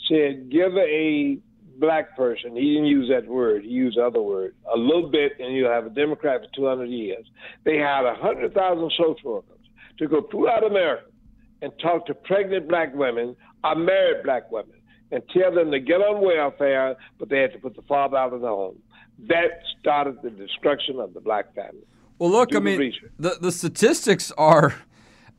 said 0.09 0.51
give 0.51 0.77
a 0.77 1.39
black 1.79 2.17
person, 2.17 2.55
he 2.55 2.75
didn't 2.75 2.87
use 2.87 3.09
that 3.09 3.27
word, 3.27 3.65
he 3.65 3.71
used 3.71 3.99
other 3.99 4.23
word, 4.23 4.55
a 4.73 4.77
little 4.77 5.11
bit, 5.11 5.33
and 5.41 5.55
you'll 5.55 5.73
have 5.73 5.87
a 5.87 5.91
Democrat 5.91 6.43
for 6.43 6.55
200 6.55 6.85
years. 6.85 7.27
They 7.65 7.79
had 7.79 8.03
100,000 8.03 8.93
social 8.97 9.17
workers 9.25 9.59
to 9.99 10.07
go 10.07 10.23
throughout 10.31 10.65
America 10.65 11.07
and 11.63 11.73
talk 11.81 12.07
to 12.07 12.15
pregnant 12.15 12.69
black 12.69 12.95
women 12.95 13.35
or 13.65 13.75
married 13.75 14.23
black 14.25 14.51
women 14.51 14.75
and 15.11 15.23
tell 15.29 15.55
them 15.55 15.71
to 15.71 15.79
get 15.79 15.97
on 15.97 16.25
welfare, 16.25 16.97
but 17.19 17.29
they 17.29 17.41
had 17.41 17.53
to 17.53 17.59
put 17.59 17.77
the 17.77 17.83
father 17.83 18.17
out 18.17 18.33
of 18.33 18.41
the 18.41 18.49
home. 18.49 18.79
That 19.29 19.61
started 19.81 20.23
the 20.23 20.31
destruction 20.31 20.99
of 20.99 21.15
the 21.15 21.21
black 21.21 21.55
family. 21.55 21.85
Well, 22.19 22.31
look, 22.31 22.51
Do 22.51 22.57
I 22.57 22.61
mean, 22.61 22.93
the, 23.19 23.37
the 23.41 23.53
statistics 23.53 24.33
are, 24.39 24.75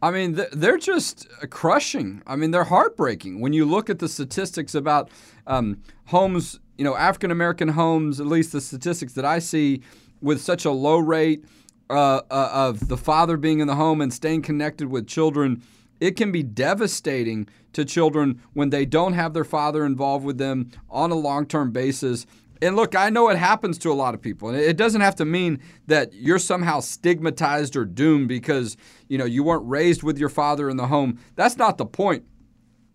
I 0.01 0.11
mean, 0.11 0.39
they're 0.51 0.77
just 0.77 1.27
crushing. 1.49 2.21
I 2.27 2.35
mean, 2.35 2.51
they're 2.51 2.65
heartbreaking 2.65 3.41
when 3.41 3.53
you 3.53 3.65
look 3.65 3.89
at 3.89 3.99
the 3.99 4.09
statistics 4.09 4.75
about 4.75 5.09
um, 5.47 5.81
homes, 6.05 6.59
you 6.77 6.83
know, 6.83 6.95
African 6.95 7.31
American 7.31 7.69
homes, 7.69 8.19
at 8.19 8.27
least 8.27 8.51
the 8.51 8.61
statistics 8.61 9.13
that 9.13 9.25
I 9.25 9.39
see, 9.39 9.81
with 10.21 10.41
such 10.41 10.65
a 10.65 10.71
low 10.71 10.99
rate 10.99 11.45
uh, 11.89 12.21
uh, 12.29 12.49
of 12.53 12.87
the 12.87 12.97
father 12.97 13.37
being 13.37 13.59
in 13.59 13.67
the 13.67 13.75
home 13.75 14.01
and 14.01 14.13
staying 14.13 14.41
connected 14.41 14.87
with 14.87 15.07
children. 15.07 15.63
It 15.99 16.15
can 16.15 16.31
be 16.31 16.43
devastating 16.43 17.47
to 17.73 17.85
children 17.85 18.41
when 18.53 18.69
they 18.69 18.85
don't 18.85 19.13
have 19.13 19.33
their 19.33 19.43
father 19.43 19.85
involved 19.85 20.25
with 20.25 20.37
them 20.37 20.71
on 20.89 21.11
a 21.11 21.15
long 21.15 21.45
term 21.45 21.71
basis. 21.71 22.25
And 22.61 22.75
look, 22.75 22.95
I 22.95 23.09
know 23.09 23.29
it 23.29 23.37
happens 23.37 23.77
to 23.79 23.91
a 23.91 23.93
lot 23.93 24.13
of 24.13 24.21
people. 24.21 24.49
And 24.49 24.57
it 24.57 24.77
doesn't 24.77 25.01
have 25.01 25.15
to 25.15 25.25
mean 25.25 25.59
that 25.87 26.13
you're 26.13 26.39
somehow 26.39 26.79
stigmatized 26.79 27.75
or 27.75 27.83
doomed 27.83 28.29
because, 28.29 28.77
you 29.09 29.17
know, 29.17 29.25
you 29.25 29.43
weren't 29.43 29.67
raised 29.67 30.01
with 30.01 30.17
your 30.17 30.29
father 30.29 30.69
in 30.69 30.77
the 30.77 30.87
home. 30.87 31.19
That's 31.35 31.57
not 31.57 31.77
the 31.77 31.85
point. 31.85 32.23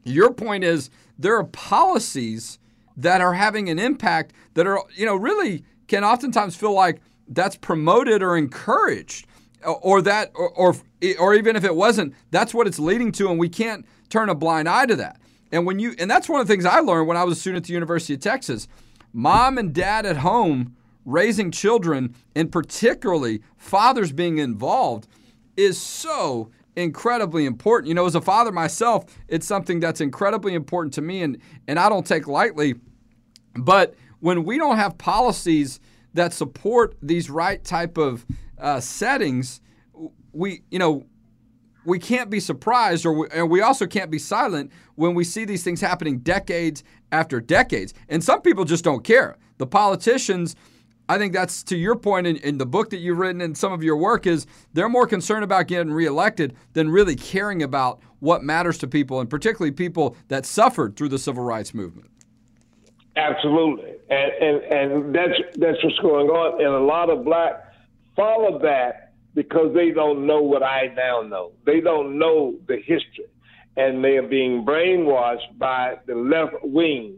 Your 0.05 0.33
point 0.33 0.65
is 0.65 0.89
there 1.19 1.37
are 1.37 1.45
policies 1.45 2.59
that 2.97 3.21
are 3.21 3.35
having 3.35 3.69
an 3.69 3.79
impact 3.79 4.33
that 4.55 4.67
are, 4.67 4.83
you 4.97 5.05
know, 5.05 5.17
really 5.17 5.65
can 5.87 6.03
oftentimes 6.03 6.57
feel 6.57 6.73
like 6.73 7.01
that's 7.29 7.57
promoted 7.57 8.23
or 8.23 8.37
encouraged 8.37 9.27
or 9.67 10.03
that 10.03 10.31
or, 10.35 10.51
or 10.51 10.77
or 11.19 11.35
even 11.35 11.57
if 11.57 11.65
it 11.65 11.75
wasn't, 11.75 12.15
that's 12.31 12.55
what 12.55 12.67
it's 12.67 12.79
leading 12.79 13.13
to 13.13 13.31
and 13.31 13.39
we 13.39 13.49
can't 13.49 13.87
turn 14.09 14.29
a 14.29 14.35
blind 14.35 14.69
eye 14.69 14.87
to 14.87 14.97
that. 14.97 15.21
And 15.53 15.67
when 15.67 15.79
you 15.79 15.95
and 15.99 16.11
that's 16.11 16.29
one 16.29 16.41
of 16.41 16.47
the 16.47 16.53
things 16.53 16.65
I 16.65 16.81
learned 16.81 17.09
when 17.09 17.17
I 17.17 17.25
was 17.25 17.39
a 17.39 17.41
student 17.41 17.65
at 17.65 17.67
the 17.69 17.75
University 17.75 18.15
of 18.15 18.21
Texas 18.21 18.69
mom 19.13 19.59
and 19.59 19.75
dad 19.75 20.07
at 20.07 20.19
home 20.19 20.77
raising 21.05 21.51
children, 21.51 22.15
and 22.35 22.53
particularly 22.53 23.43
fathers 23.57 24.13
being 24.13 24.39
involved, 24.39 25.09
is 25.57 25.81
so 25.81 26.51
incredibly 26.77 27.47
important. 27.47 27.89
You 27.89 27.95
know, 27.95 28.07
as 28.07 28.15
a 28.15 28.21
father 28.21 28.53
myself, 28.53 29.07
it's 29.27 29.47
something 29.47 29.81
that's 29.81 30.01
incredibly 30.01 30.55
important 30.55 30.95
to 30.95 31.01
me 31.01 31.23
and, 31.23 31.39
and 31.67 31.79
I 31.79 31.89
don't 31.89 32.07
take 32.07 32.29
lightly. 32.29 32.75
But 33.55 33.95
when 34.21 34.45
we 34.45 34.59
don't 34.59 34.77
have 34.77 34.99
policies 34.99 35.81
that 36.15 36.33
support 36.33 36.97
these 37.03 37.31
right 37.31 37.63
type 37.65 37.97
of 37.97 38.27
uh, 38.61 38.81
settings, 38.81 39.61
we, 40.33 40.63
you 40.71 40.79
know, 40.79 41.07
we 41.85 41.99
can't 41.99 42.29
be 42.29 42.41
surprised 42.41 43.07
or 43.07 43.13
we, 43.13 43.29
and 43.33 43.51
we 43.51 43.63
also 43.63 43.87
can't 43.87 44.11
be 44.11 44.19
silent 44.19 44.71
when 44.97 45.15
we 45.15 45.25
see 45.25 45.45
these 45.45 45.65
things 45.65 45.81
happening 45.81 46.19
decades 46.19 46.85
after 47.13 47.41
decades. 47.41 47.95
And 48.09 48.23
some 48.23 48.43
people 48.43 48.65
just 48.65 48.85
don't 48.85 49.03
care. 49.03 49.39
The 49.57 49.67
politicians, 49.67 50.55
I 51.09 51.17
think 51.17 51.33
that's 51.33 51.63
to 51.65 51.77
your 51.77 51.97
point 51.97 52.27
in, 52.27 52.37
in, 52.37 52.59
the 52.59 52.67
book 52.67 52.91
that 52.91 52.99
you've 52.99 53.19
written 53.19 53.41
and 53.41 53.57
some 53.57 53.73
of 53.73 53.83
your 53.83 53.97
work 53.97 54.27
is 54.27 54.47
they're 54.75 54.89
more 54.89 55.07
concerned 55.07 55.45
about 55.45 55.67
getting 55.67 55.93
reelected 55.93 56.55
than 56.75 56.91
really 56.91 57.17
caring 57.17 57.63
about 57.63 58.01
what 58.21 58.43
matters 58.43 58.77
to 58.79 58.87
people 58.87 59.21
and 59.21 59.31
particularly 59.31 59.73
people 59.73 60.17
that 60.29 60.45
suffered 60.45 60.97
through 60.97 61.09
the 61.09 61.19
civil 61.19 61.43
rights 61.43 61.73
movement. 61.73 62.11
Absolutely. 63.17 63.95
And 64.11 64.33
and, 64.41 64.65
and 64.65 65.15
that's 65.15 65.35
that's 65.57 65.83
what's 65.83 65.99
going 65.99 66.29
on. 66.29 66.61
And 66.63 66.73
a 66.73 66.79
lot 66.79 67.11
of 67.11 67.25
black 67.25 67.68
follow 68.19 68.59
that 68.59 69.13
because 69.35 69.73
they 69.73 69.93
don't 69.93 70.27
know 70.27 70.43
what 70.43 70.63
I 70.63 70.93
now 70.97 71.23
know. 71.23 71.53
They 71.65 71.81
don't 71.81 72.19
know 72.19 72.57
the 72.67 72.77
history 72.77 73.27
and 73.79 74.05
they 74.05 74.17
are 74.17 74.27
being 74.27 74.67
brainwashed 74.67 75.57
by 75.57 75.99
the 76.07 76.17
left 76.17 76.57
wing. 76.65 77.17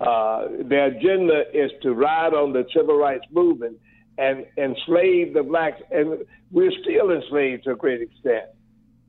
Uh, 0.00 0.46
their 0.64 0.86
agenda 0.86 1.42
is 1.52 1.72
to 1.82 1.92
ride 1.92 2.32
on 2.32 2.52
the 2.52 2.64
civil 2.74 2.96
rights 2.96 3.24
movement 3.32 3.76
and 4.16 4.46
enslave 4.56 5.34
the 5.34 5.42
blacks, 5.42 5.82
and 5.90 6.20
we're 6.52 6.70
still 6.82 7.10
enslaved 7.10 7.64
to 7.64 7.72
a 7.72 7.76
great 7.76 8.00
extent. 8.00 8.44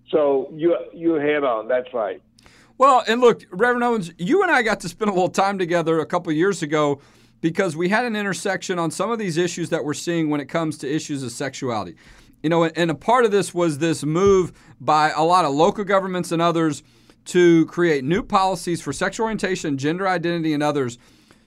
So 0.09 0.51
you 0.53 0.75
you 0.91 1.13
head 1.13 1.43
on. 1.43 1.67
That's 1.67 1.93
right. 1.93 2.21
Well, 2.77 3.03
and 3.07 3.21
look, 3.21 3.45
Reverend 3.51 3.83
Owens, 3.83 4.11
you 4.17 4.41
and 4.41 4.51
I 4.51 4.63
got 4.63 4.79
to 4.79 4.89
spend 4.89 5.11
a 5.11 5.13
little 5.13 5.29
time 5.29 5.59
together 5.59 5.99
a 5.99 6.05
couple 6.05 6.33
years 6.33 6.63
ago 6.63 6.99
because 7.41 7.75
we 7.75 7.89
had 7.89 8.05
an 8.05 8.15
intersection 8.15 8.79
on 8.79 8.91
some 8.91 9.11
of 9.11 9.19
these 9.19 9.37
issues 9.37 9.69
that 9.69 9.83
we're 9.83 9.93
seeing 9.93 10.29
when 10.29 10.39
it 10.39 10.45
comes 10.45 10.77
to 10.79 10.89
issues 10.89 11.23
of 11.23 11.31
sexuality. 11.31 11.95
You 12.43 12.49
know, 12.49 12.65
and 12.65 12.89
a 12.89 12.95
part 12.95 13.25
of 13.25 13.31
this 13.31 13.53
was 13.53 13.79
this 13.79 14.03
move 14.03 14.51
by 14.79 15.11
a 15.11 15.23
lot 15.23 15.45
of 15.45 15.53
local 15.53 15.83
governments 15.83 16.31
and 16.31 16.41
others 16.41 16.81
to 17.25 17.65
create 17.67 18.03
new 18.03 18.23
policies 18.23 18.81
for 18.81 18.93
sexual 18.93 19.25
orientation, 19.25 19.77
gender 19.77 20.07
identity, 20.07 20.53
and 20.53 20.63
others 20.63 20.97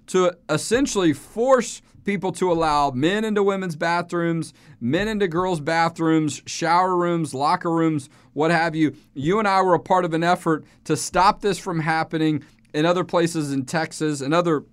to 0.07 0.37
essentially 0.49 1.13
force 1.13 1.83
people 2.05 2.31
to 2.33 2.53
allow 2.53 2.91
men 2.91 3.25
into 3.25 3.43
women's 3.43 3.77
bathrooms, 3.77 4.53
men 4.81 5.09
into 5.09 5.27
girls' 5.27 5.61
bathrooms, 5.61 6.43
shower 6.47 6.95
rooms, 6.95 7.33
locker 7.33 7.71
rooms, 7.71 8.11
what 8.35 8.51
have 8.51 8.77
you. 8.77 8.95
You 9.15 9.39
and 9.39 9.49
I 9.49 9.63
were 9.63 9.75
a 9.75 9.81
part 9.81 10.05
of 10.05 10.13
an 10.13 10.23
effort 10.23 10.65
to 10.85 10.97
stop 10.97 11.41
this 11.41 11.59
from 11.59 11.81
happening 11.81 12.45
in 12.75 12.85
other 12.85 13.05
places 13.05 13.53
in 13.53 13.65
Texas 13.65 14.21
and 14.21 14.35
other 14.35 14.65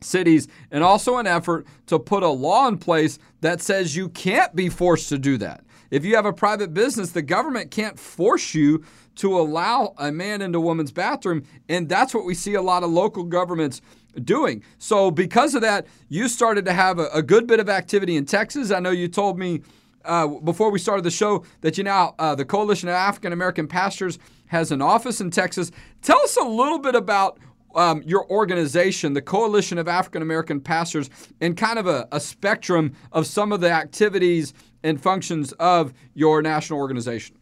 cities, 0.00 0.48
and 0.70 0.84
also 0.84 1.16
an 1.16 1.26
effort 1.26 1.66
to 1.86 1.98
put 1.98 2.22
a 2.22 2.28
law 2.28 2.68
in 2.68 2.78
place 2.78 3.18
that 3.40 3.60
says 3.60 3.96
you 3.96 4.08
can't 4.08 4.54
be 4.54 4.68
forced 4.68 5.08
to 5.08 5.18
do 5.18 5.38
that. 5.38 5.64
If 5.90 6.04
you 6.04 6.16
have 6.16 6.26
a 6.26 6.32
private 6.32 6.74
business, 6.74 7.12
the 7.12 7.22
government 7.22 7.70
can't 7.70 7.98
force 7.98 8.54
you 8.54 8.84
to 9.16 9.38
allow 9.38 9.94
a 9.98 10.10
man 10.10 10.42
into 10.42 10.58
a 10.58 10.60
woman's 10.60 10.90
bathroom. 10.90 11.44
And 11.68 11.88
that's 11.88 12.12
what 12.12 12.24
we 12.24 12.34
see 12.34 12.54
a 12.54 12.62
lot 12.62 12.82
of 12.82 12.90
local 12.90 13.22
governments 13.24 13.80
doing. 14.24 14.62
So, 14.78 15.10
because 15.10 15.54
of 15.54 15.62
that, 15.62 15.86
you 16.08 16.28
started 16.28 16.64
to 16.64 16.72
have 16.72 16.98
a, 16.98 17.06
a 17.08 17.22
good 17.22 17.46
bit 17.46 17.60
of 17.60 17.68
activity 17.68 18.16
in 18.16 18.24
Texas. 18.24 18.70
I 18.70 18.80
know 18.80 18.90
you 18.90 19.08
told 19.08 19.38
me 19.38 19.62
uh, 20.04 20.26
before 20.26 20.70
we 20.70 20.78
started 20.78 21.02
the 21.02 21.10
show 21.10 21.44
that 21.62 21.78
you 21.78 21.84
now, 21.84 22.14
uh, 22.18 22.34
the 22.34 22.44
Coalition 22.44 22.88
of 22.88 22.94
African 22.94 23.32
American 23.32 23.66
Pastors 23.66 24.18
has 24.46 24.70
an 24.70 24.82
office 24.82 25.20
in 25.20 25.30
Texas. 25.30 25.70
Tell 26.02 26.18
us 26.20 26.36
a 26.36 26.44
little 26.44 26.78
bit 26.78 26.94
about 26.94 27.38
um, 27.74 28.02
your 28.04 28.28
organization, 28.30 29.12
the 29.12 29.22
Coalition 29.22 29.78
of 29.78 29.88
African 29.88 30.22
American 30.22 30.60
Pastors, 30.60 31.10
and 31.40 31.56
kind 31.56 31.78
of 31.78 31.86
a, 31.86 32.08
a, 32.12 32.20
spectrum 32.20 32.94
of 33.12 33.26
some 33.26 33.52
of 33.52 33.60
the 33.60 33.70
activities 33.70 34.54
and 34.82 35.00
functions 35.00 35.52
of 35.52 35.92
your 36.14 36.42
national 36.42 36.78
organization. 36.78 37.36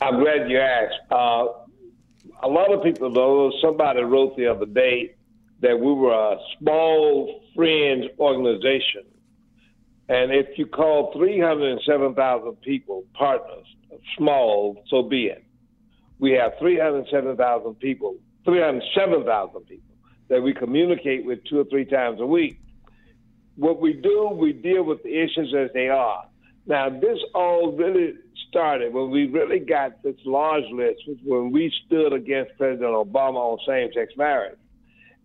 I'm 0.00 0.20
glad 0.20 0.50
you 0.50 0.58
asked. 0.58 0.94
Uh, 1.10 1.46
a 2.42 2.48
lot 2.48 2.72
of 2.72 2.82
people 2.82 3.10
know, 3.10 3.52
somebody 3.62 4.02
wrote 4.02 4.36
the 4.36 4.46
other 4.46 4.66
day 4.66 5.14
that 5.60 5.78
we 5.78 5.92
were 5.92 6.12
a 6.12 6.38
small 6.58 7.42
fringe 7.54 8.06
organization. 8.18 9.04
And 10.08 10.32
if 10.32 10.58
you 10.58 10.66
call 10.66 11.12
307,000 11.12 12.60
people 12.62 13.04
partners, 13.14 13.66
small, 14.16 14.82
so 14.88 15.02
be 15.02 15.26
it. 15.26 15.44
We 16.18 16.32
have 16.32 16.52
307,000 16.58 17.74
people 17.74 18.16
307,000 18.44 19.60
people 19.66 19.90
that 20.28 20.42
we 20.42 20.54
communicate 20.54 21.24
with 21.24 21.44
two 21.44 21.60
or 21.60 21.64
three 21.64 21.84
times 21.84 22.20
a 22.20 22.26
week. 22.26 22.60
What 23.56 23.80
we 23.80 23.92
do, 23.92 24.30
we 24.32 24.52
deal 24.52 24.84
with 24.84 25.02
the 25.02 25.20
issues 25.20 25.54
as 25.54 25.70
they 25.74 25.88
are. 25.88 26.24
Now, 26.66 26.88
this 26.88 27.18
all 27.34 27.72
really 27.72 28.14
started 28.48 28.94
when 28.94 29.10
we 29.10 29.26
really 29.26 29.58
got 29.58 30.02
this 30.02 30.16
large 30.24 30.64
list, 30.72 31.02
when 31.24 31.50
we 31.50 31.72
stood 31.86 32.12
against 32.12 32.56
President 32.56 32.90
Obama 32.90 33.36
on 33.36 33.58
same 33.66 33.90
sex 33.92 34.12
marriage. 34.16 34.58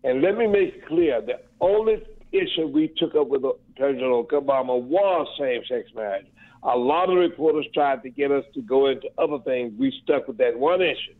And 0.04 0.22
let 0.22 0.36
me 0.36 0.46
make 0.46 0.74
it 0.74 0.86
clear 0.86 1.20
the 1.20 1.40
only 1.60 2.02
issue 2.32 2.66
we 2.66 2.88
took 2.96 3.14
up 3.14 3.28
with 3.28 3.42
President 3.76 4.10
Obama 4.28 4.80
was 4.80 5.26
same 5.38 5.62
sex 5.68 5.88
marriage. 5.94 6.26
A 6.62 6.76
lot 6.76 7.08
of 7.08 7.16
reporters 7.16 7.66
tried 7.72 8.02
to 8.02 8.10
get 8.10 8.32
us 8.32 8.44
to 8.54 8.62
go 8.62 8.88
into 8.88 9.08
other 9.18 9.38
things. 9.44 9.72
We 9.78 9.92
stuck 10.02 10.26
with 10.26 10.38
that 10.38 10.58
one 10.58 10.82
issue 10.82 11.14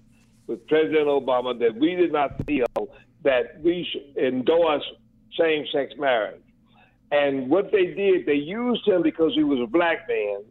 with 0.46 0.66
President 0.66 1.06
Obama 1.06 1.58
that 1.58 1.74
we 1.76 1.94
did 1.94 2.12
not 2.12 2.44
feel 2.46 2.66
that 3.24 3.60
we 3.62 3.86
should 3.90 4.24
endorse 4.24 4.84
same 5.38 5.64
sex 5.72 5.92
marriage. 5.98 6.40
And 7.10 7.48
what 7.48 7.70
they 7.72 7.86
did, 7.86 8.26
they 8.26 8.34
used 8.34 8.86
him 8.86 9.02
because 9.02 9.32
he 9.34 9.44
was 9.44 9.60
a 9.60 9.66
black 9.66 10.08
man, 10.08 10.42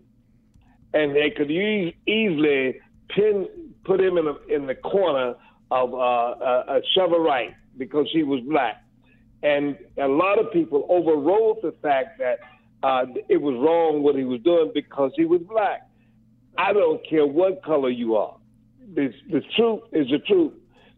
and 0.94 1.16
they 1.16 1.30
could 1.30 1.52
e- 1.52 1.96
easily 2.08 2.80
pin 3.10 3.48
put 3.84 4.00
him 4.02 4.18
in, 4.18 4.28
a, 4.28 4.54
in 4.54 4.66
the 4.66 4.76
corner 4.76 5.36
of 5.72 5.94
uh, 5.94 5.98
a, 5.98 6.82
a 6.98 7.20
right 7.20 7.54
because 7.78 8.08
he 8.12 8.24
was 8.24 8.42
black. 8.42 8.84
And 9.44 9.78
a 9.98 10.08
lot 10.08 10.40
of 10.40 10.52
people 10.52 10.88
overrode 10.90 11.58
the 11.62 11.74
fact 11.82 12.20
that 12.20 12.40
uh, 12.84 13.06
it 13.30 13.42
was 13.42 13.56
wrong 13.56 14.02
what 14.02 14.16
he 14.16 14.24
was 14.24 14.42
doing 14.42 14.72
because 14.74 15.12
he 15.16 15.26
was 15.26 15.42
black. 15.42 15.88
I 16.58 16.74
don't 16.74 17.02
care 17.08 17.28
what 17.28 17.64
color 17.64 17.90
you 17.90 18.16
are. 18.16 18.38
The, 18.94 19.14
the 19.30 19.42
truth 19.56 19.82
is 19.92 20.10
the 20.10 20.20
truth. 20.20 20.54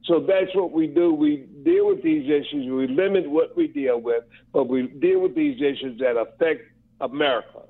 So 0.05 0.19
that's 0.21 0.55
what 0.55 0.71
we 0.71 0.87
do. 0.87 1.13
We 1.13 1.47
deal 1.63 1.87
with 1.87 2.01
these 2.01 2.29
issues. 2.29 2.71
We 2.71 2.87
limit 2.87 3.29
what 3.29 3.55
we 3.57 3.67
deal 3.67 3.99
with, 3.99 4.23
but 4.53 4.69
we 4.69 4.87
deal 4.87 5.19
with 5.19 5.35
these 5.35 5.61
issues 5.61 5.99
that 5.99 6.17
affect 6.17 6.61
America, 7.01 7.63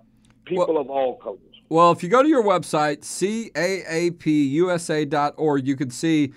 people 0.45 0.67
well, 0.67 0.77
of 0.77 0.89
all 0.89 1.17
colors. 1.17 1.41
Well, 1.69 1.91
if 1.91 2.01
you 2.03 2.09
go 2.09 2.21
to 2.21 2.29
your 2.29 2.43
website, 2.43 2.99
caapusa.org, 2.99 5.67
you 5.67 5.75
can 5.75 5.89
see 5.89 6.33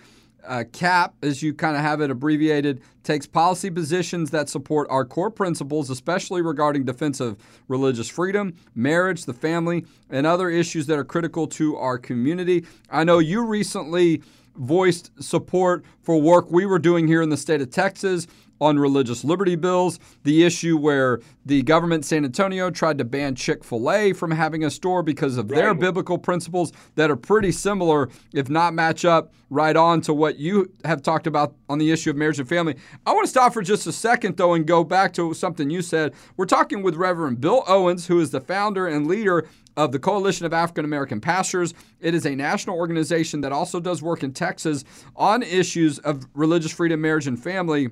uh, 0.46 0.64
CAP, 0.72 1.14
as 1.22 1.42
you 1.42 1.54
kind 1.54 1.76
of 1.76 1.82
have 1.82 2.00
it 2.00 2.10
abbreviated, 2.10 2.80
takes 3.02 3.26
policy 3.26 3.70
positions 3.70 4.30
that 4.30 4.48
support 4.48 4.86
our 4.90 5.04
core 5.04 5.30
principles, 5.30 5.90
especially 5.90 6.42
regarding 6.42 6.84
defense 6.84 7.20
of 7.20 7.38
religious 7.68 8.08
freedom, 8.08 8.54
marriage, 8.74 9.24
the 9.24 9.34
family, 9.34 9.84
and 10.10 10.26
other 10.26 10.50
issues 10.50 10.86
that 10.86 10.98
are 10.98 11.04
critical 11.04 11.46
to 11.46 11.76
our 11.76 11.98
community. 11.98 12.64
I 12.90 13.04
know 13.04 13.18
you 13.18 13.44
recently 13.44 14.22
voiced 14.56 15.10
support 15.22 15.84
for 16.02 16.20
work 16.20 16.50
we 16.50 16.66
were 16.66 16.78
doing 16.78 17.06
here 17.06 17.22
in 17.22 17.30
the 17.30 17.36
state 17.36 17.60
of 17.60 17.70
Texas 17.70 18.26
on 18.60 18.78
religious 18.78 19.24
liberty 19.24 19.56
bills, 19.56 19.98
the 20.24 20.44
issue 20.44 20.76
where 20.76 21.20
the 21.46 21.62
government 21.62 22.04
San 22.04 22.24
Antonio 22.24 22.70
tried 22.70 22.98
to 22.98 23.04
ban 23.04 23.34
Chick 23.34 23.64
fil 23.64 23.90
A 23.90 24.12
from 24.12 24.30
having 24.30 24.64
a 24.64 24.70
store 24.70 25.02
because 25.02 25.36
of 25.36 25.48
their 25.48 25.68
right. 25.68 25.80
biblical 25.80 26.18
principles 26.18 26.72
that 26.96 27.10
are 27.10 27.16
pretty 27.16 27.52
similar, 27.52 28.08
if 28.32 28.48
not 28.48 28.74
match 28.74 29.04
up 29.04 29.32
right 29.48 29.76
on 29.76 30.00
to 30.00 30.14
what 30.14 30.38
you 30.38 30.70
have 30.84 31.02
talked 31.02 31.26
about 31.26 31.54
on 31.68 31.78
the 31.78 31.90
issue 31.90 32.10
of 32.10 32.16
marriage 32.16 32.38
and 32.38 32.48
family. 32.48 32.76
I 33.04 33.12
want 33.12 33.24
to 33.24 33.30
stop 33.30 33.52
for 33.52 33.62
just 33.62 33.86
a 33.86 33.92
second, 33.92 34.36
though, 34.36 34.54
and 34.54 34.66
go 34.66 34.84
back 34.84 35.12
to 35.14 35.34
something 35.34 35.70
you 35.70 35.82
said. 35.82 36.14
We're 36.36 36.46
talking 36.46 36.82
with 36.82 36.94
Reverend 36.94 37.40
Bill 37.40 37.64
Owens, 37.66 38.06
who 38.06 38.20
is 38.20 38.30
the 38.30 38.40
founder 38.40 38.86
and 38.86 39.06
leader 39.06 39.48
of 39.76 39.92
the 39.92 39.98
Coalition 39.98 40.46
of 40.46 40.52
African 40.52 40.84
American 40.84 41.20
Pastors. 41.20 41.74
It 42.00 42.14
is 42.14 42.26
a 42.26 42.34
national 42.34 42.76
organization 42.76 43.40
that 43.40 43.52
also 43.52 43.80
does 43.80 44.02
work 44.02 44.22
in 44.22 44.32
Texas 44.32 44.84
on 45.16 45.42
issues 45.42 45.98
of 46.00 46.26
religious 46.34 46.72
freedom, 46.72 47.00
marriage, 47.00 47.26
and 47.26 47.42
family. 47.42 47.88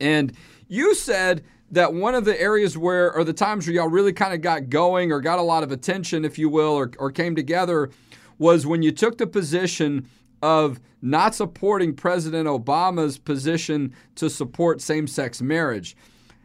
And 0.00 0.32
you 0.68 0.94
said 0.94 1.44
that 1.70 1.92
one 1.92 2.14
of 2.14 2.24
the 2.24 2.40
areas 2.40 2.78
where, 2.78 3.12
or 3.12 3.24
the 3.24 3.32
times 3.32 3.66
where 3.66 3.74
y'all 3.74 3.88
really 3.88 4.12
kind 4.12 4.32
of 4.32 4.40
got 4.40 4.70
going 4.70 5.12
or 5.12 5.20
got 5.20 5.38
a 5.38 5.42
lot 5.42 5.62
of 5.62 5.72
attention, 5.72 6.24
if 6.24 6.38
you 6.38 6.48
will, 6.48 6.72
or, 6.72 6.90
or 6.98 7.10
came 7.10 7.34
together 7.34 7.90
was 8.38 8.66
when 8.66 8.82
you 8.82 8.92
took 8.92 9.18
the 9.18 9.26
position 9.26 10.08
of 10.42 10.80
not 11.02 11.34
supporting 11.34 11.94
President 11.94 12.48
Obama's 12.48 13.18
position 13.18 13.94
to 14.14 14.30
support 14.30 14.80
same 14.80 15.06
sex 15.06 15.42
marriage. 15.42 15.96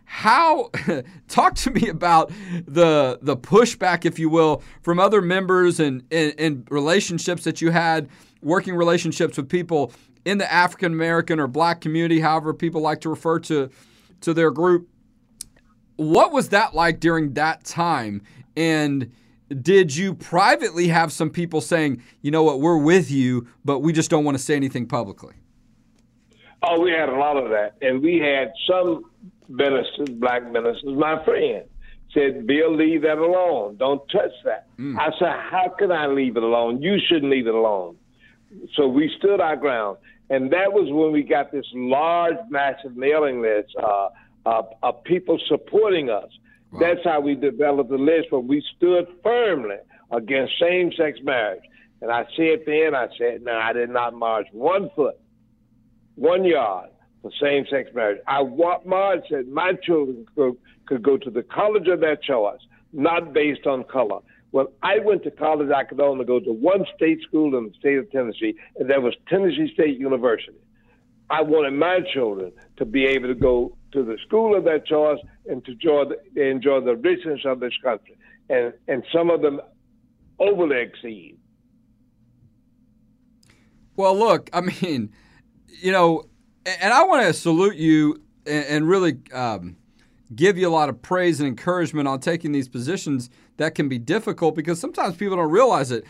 How 0.05 0.69
talk 1.27 1.55
to 1.55 1.71
me 1.71 1.87
about 1.87 2.31
the 2.67 3.17
the 3.21 3.37
pushback, 3.37 4.05
if 4.05 4.19
you 4.19 4.29
will, 4.29 4.61
from 4.81 4.99
other 4.99 5.21
members 5.21 5.79
and, 5.79 6.03
and, 6.11 6.33
and 6.37 6.67
relationships 6.69 7.43
that 7.45 7.61
you 7.61 7.71
had, 7.71 8.09
working 8.41 8.75
relationships 8.75 9.37
with 9.37 9.49
people 9.49 9.91
in 10.25 10.37
the 10.37 10.51
African 10.51 10.93
American 10.93 11.39
or 11.39 11.47
black 11.47 11.81
community, 11.81 12.19
however 12.19 12.53
people 12.53 12.81
like 12.81 13.01
to 13.01 13.09
refer 13.09 13.39
to 13.39 13.69
to 14.21 14.33
their 14.33 14.51
group. 14.51 14.87
What 15.95 16.31
was 16.31 16.49
that 16.49 16.73
like 16.73 16.99
during 16.99 17.33
that 17.33 17.63
time? 17.65 18.23
And 18.55 19.11
did 19.61 19.95
you 19.95 20.15
privately 20.15 20.87
have 20.87 21.11
some 21.11 21.29
people 21.29 21.61
saying, 21.61 22.01
you 22.21 22.31
know 22.31 22.43
what, 22.43 22.59
we're 22.59 22.77
with 22.77 23.11
you, 23.11 23.47
but 23.63 23.79
we 23.79 23.93
just 23.93 24.09
don't 24.09 24.23
want 24.23 24.37
to 24.37 24.43
say 24.43 24.55
anything 24.55 24.87
publicly? 24.87 25.35
Oh, 26.63 26.79
we 26.79 26.91
had 26.91 27.09
a 27.09 27.15
lot 27.15 27.37
of 27.37 27.49
that. 27.49 27.75
And 27.81 28.01
we 28.01 28.17
had 28.17 28.53
some 28.67 29.03
ministers, 29.49 30.09
black 30.09 30.49
ministers, 30.49 30.95
my 30.95 31.23
friend, 31.25 31.65
said, 32.13 32.47
Bill, 32.47 32.75
leave 32.75 33.01
that 33.01 33.17
alone. 33.17 33.75
Don't 33.77 34.01
touch 34.09 34.31
that. 34.45 34.67
Mm. 34.77 34.97
I 34.97 35.09
said, 35.19 35.33
How 35.51 35.73
can 35.77 35.91
I 35.91 36.07
leave 36.07 36.37
it 36.37 36.43
alone? 36.43 36.81
You 36.81 36.97
shouldn't 37.07 37.31
leave 37.31 37.47
it 37.47 37.53
alone. 37.53 37.97
So 38.75 38.87
we 38.87 39.11
stood 39.17 39.41
our 39.41 39.55
ground. 39.55 39.97
And 40.29 40.51
that 40.51 40.71
was 40.71 40.89
when 40.91 41.11
we 41.11 41.23
got 41.23 41.51
this 41.51 41.65
large, 41.73 42.37
massive 42.49 42.95
mailing 42.95 43.41
list 43.41 43.75
uh, 43.81 44.09
uh, 44.45 44.63
of 44.81 45.03
people 45.03 45.39
supporting 45.47 46.09
us. 46.09 46.29
Wow. 46.71 46.79
That's 46.79 47.03
how 47.03 47.19
we 47.19 47.35
developed 47.35 47.89
the 47.89 47.97
list, 47.97 48.29
but 48.31 48.41
we 48.41 48.63
stood 48.77 49.07
firmly 49.21 49.77
against 50.11 50.53
same 50.59 50.91
sex 50.97 51.19
marriage. 51.23 51.63
And 52.01 52.11
I 52.11 52.25
said 52.35 52.63
then, 52.65 52.95
I 52.95 53.07
said, 53.17 53.43
no, 53.43 53.53
I 53.53 53.73
did 53.73 53.89
not 53.89 54.13
march 54.13 54.47
one 54.51 54.89
foot, 54.95 55.19
one 56.15 56.43
yard 56.43 56.89
for 57.21 57.31
same 57.41 57.65
sex 57.69 57.89
marriage. 57.93 58.19
I 58.27 58.43
marched 58.85 59.29
said 59.29 59.47
my 59.47 59.73
children 59.83 60.25
could, 60.35 60.57
could 60.85 61.03
go 61.03 61.17
to 61.17 61.29
the 61.29 61.43
college 61.43 61.87
of 61.87 62.01
their 62.01 62.17
choice, 62.17 62.59
not 62.91 63.33
based 63.33 63.65
on 63.65 63.83
color. 63.85 64.19
When 64.53 64.67
I 64.83 64.99
went 64.99 65.23
to 65.23 65.31
college, 65.31 65.71
I 65.75 65.83
could 65.83 65.99
only 65.99 66.25
go 66.25 66.39
to 66.39 66.53
one 66.53 66.85
state 66.95 67.23
school 67.23 67.57
in 67.57 67.69
the 67.69 67.73
state 67.79 67.97
of 67.97 68.11
Tennessee, 68.11 68.53
and 68.75 68.87
that 68.91 69.01
was 69.01 69.15
Tennessee 69.27 69.73
State 69.73 69.99
University. 69.99 70.59
I 71.31 71.41
wanted 71.41 71.71
my 71.71 72.01
children 72.13 72.51
to 72.77 72.85
be 72.85 73.05
able 73.05 73.29
to 73.29 73.33
go 73.33 73.75
to 73.93 74.03
the 74.03 74.15
school 74.27 74.55
of 74.55 74.63
their 74.63 74.77
choice 74.77 75.17
and 75.47 75.65
to 75.65 75.71
enjoy 75.71 76.03
the, 76.05 76.41
enjoy 76.43 76.81
the 76.81 76.95
richness 76.95 77.39
of 77.45 77.61
this 77.61 77.73
country. 77.83 78.15
And, 78.47 78.73
and 78.87 79.03
some 79.11 79.31
of 79.31 79.41
them 79.41 79.59
overly 80.37 80.81
exceed. 80.81 81.39
Well, 83.95 84.15
look, 84.15 84.51
I 84.53 84.61
mean, 84.61 85.11
you 85.81 85.91
know, 85.91 86.25
and 86.63 86.93
I 86.93 87.05
want 87.05 87.25
to 87.25 87.33
salute 87.33 87.77
you 87.77 88.21
and 88.45 88.87
really 88.87 89.17
um, 89.33 89.77
give 90.35 90.59
you 90.59 90.67
a 90.67 90.69
lot 90.69 90.89
of 90.89 91.01
praise 91.01 91.39
and 91.39 91.47
encouragement 91.47 92.07
on 92.07 92.19
taking 92.19 92.51
these 92.51 92.69
positions 92.69 93.31
that 93.57 93.75
can 93.75 93.89
be 93.89 93.97
difficult 93.97 94.55
because 94.55 94.79
sometimes 94.79 95.15
people 95.15 95.37
don't 95.37 95.51
realize 95.51 95.91
it. 95.91 96.05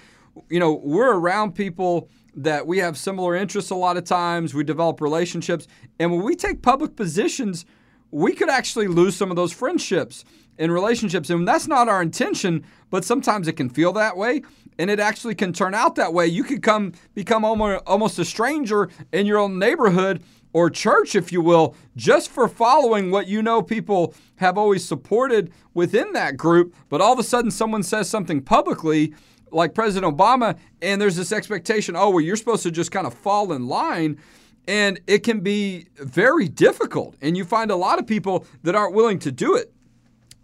You 0.50 0.60
know, 0.60 0.74
we're 0.74 1.14
around 1.14 1.54
people 1.54 2.10
that 2.36 2.66
we 2.66 2.80
have 2.80 2.98
similar 2.98 3.36
interests 3.36 3.70
a 3.70 3.76
lot 3.76 3.98
of 3.98 4.06
times, 4.06 4.54
we 4.54 4.64
develop 4.64 5.02
relationships, 5.02 5.68
and 6.00 6.12
when 6.12 6.24
we 6.24 6.36
take 6.36 6.62
public 6.62 6.96
positions, 6.96 7.66
we 8.10 8.34
could 8.34 8.50
actually 8.50 8.88
lose 8.88 9.16
some 9.16 9.30
of 9.30 9.36
those 9.36 9.52
friendships 9.54 10.26
and 10.58 10.72
relationships. 10.72 11.30
And 11.30 11.48
that's 11.48 11.68
not 11.68 11.88
our 11.90 12.02
intention, 12.02 12.64
but 12.90 13.04
sometimes 13.04 13.48
it 13.48 13.54
can 13.54 13.70
feel 13.70 13.94
that 13.94 14.18
way 14.18 14.42
and 14.80 14.90
it 14.90 15.00
actually 15.00 15.36
can 15.36 15.54
turn 15.54 15.74
out 15.74 15.96
that 15.96 16.14
way. 16.14 16.28
You 16.28 16.44
could 16.44 16.62
come 16.64 16.94
become 17.14 17.46
almost 17.46 18.20
a 18.20 18.26
stranger 18.26 18.90
in 19.12 19.26
your 19.26 19.38
own 19.38 19.60
neighborhood 19.60 20.24
or 20.54 20.70
church, 20.70 21.16
if 21.16 21.32
you 21.32 21.42
will, 21.42 21.76
just 21.96 22.30
for 22.30 22.48
following 22.48 23.12
what 23.12 23.28
you 23.28 23.42
know 23.42 23.62
people 23.62 24.14
have 24.36 24.58
always 24.58 24.86
supported 24.86 25.52
within 25.74 26.14
that 26.14 26.38
group. 26.38 26.74
But 26.90 27.02
all 27.02 27.12
of 27.12 27.20
a 27.20 27.24
sudden, 27.24 27.52
someone 27.52 27.84
says 27.84 28.10
something 28.10 28.42
publicly, 28.42 29.14
like 29.52 29.74
President 29.74 30.16
Obama, 30.16 30.58
and 30.82 31.02
there's 31.02 31.16
this 31.16 31.32
expectation 31.32 31.96
oh, 31.96 32.12
well, 32.12 32.22
you're 32.22 32.36
supposed 32.36 32.64
to 32.64 32.72
just 32.72 32.92
kind 32.92 33.08
of 33.08 33.14
fall 33.14 33.52
in 33.52 33.68
line. 33.68 34.20
And 34.68 35.02
it 35.08 35.20
can 35.20 35.42
be 35.42 35.88
very 35.98 36.48
difficult. 36.48 37.16
And 37.22 37.36
you 37.36 37.44
find 37.44 37.70
a 37.70 37.76
lot 37.76 38.00
of 38.00 38.08
people 38.08 38.46
that 38.64 38.76
aren't 38.76 38.94
willing 38.94 39.20
to 39.20 39.32
do 39.32 39.56
it. 39.56 39.74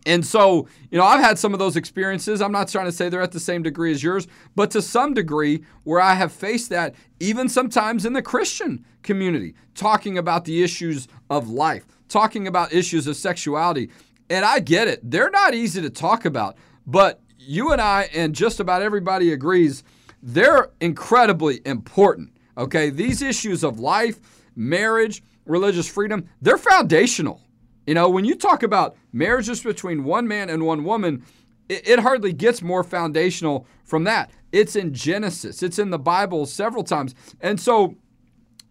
And 0.10 0.26
so, 0.26 0.68
you 0.90 0.98
know, 0.98 1.06
I've 1.06 1.20
had 1.20 1.38
some 1.38 1.54
of 1.54 1.60
those 1.60 1.76
experiences. 1.76 2.42
I'm 2.42 2.52
not 2.52 2.68
trying 2.68 2.88
to 2.88 2.92
say 2.92 3.10
they're 3.10 3.22
at 3.22 3.32
the 3.32 3.40
same 3.40 3.62
degree 3.62 3.92
as 3.92 4.02
yours, 4.02 4.28
but 4.56 4.72
to 4.72 4.82
some 4.82 5.14
degree 5.14 5.64
where 5.84 6.02
I 6.02 6.16
have 6.16 6.34
faced 6.34 6.72
that, 6.72 6.96
even 7.20 7.48
sometimes 7.48 8.08
in 8.08 8.14
the 8.14 8.24
Christian 8.24 8.84
community, 9.04 9.54
talking 9.76 10.18
about 10.18 10.46
the 10.46 10.64
issues 10.64 11.08
of 11.30 11.52
life, 11.52 11.86
talking 12.08 12.48
about 12.48 12.74
issues 12.74 13.06
of 13.06 13.18
sexuality. 13.18 13.92
And 14.32 14.44
I 14.44 14.62
get 14.62 14.88
it, 14.88 15.00
they're 15.04 15.30
not 15.30 15.54
easy 15.54 15.80
to 15.84 15.92
talk 15.92 16.26
about, 16.26 16.58
but 16.88 17.22
you 17.38 17.72
and 17.72 17.80
I, 17.80 18.10
and 18.12 18.34
just 18.34 18.60
about 18.60 18.82
everybody 18.82 19.32
agrees, 19.32 19.84
they're 20.24 20.72
incredibly 20.82 21.62
important. 21.66 22.34
Okay, 22.58 22.90
these 22.90 23.22
issues 23.22 23.64
of 23.64 23.80
life, 23.80 24.20
marriage, 24.56 25.22
religious 25.46 25.88
freedom, 25.88 26.28
they're 26.42 26.58
foundational. 26.58 27.44
You 27.90 27.96
know, 27.96 28.08
when 28.08 28.24
you 28.24 28.36
talk 28.36 28.62
about 28.62 28.96
marriages 29.12 29.64
between 29.64 30.04
one 30.04 30.28
man 30.28 30.48
and 30.52 30.64
one 30.64 30.84
woman, 30.84 31.26
it, 31.68 31.88
it 31.88 31.98
hardly 31.98 32.32
gets 32.32 32.62
more 32.62 32.84
foundational 32.84 33.66
from 33.84 34.04
that. 34.04 34.30
It's 34.52 34.76
in 34.76 34.94
Genesis, 34.94 35.64
it's 35.64 35.80
in 35.80 35.90
the 35.90 35.98
Bible 35.98 36.46
several 36.46 36.84
times. 36.84 37.16
And 37.42 37.60
so, 37.60 37.96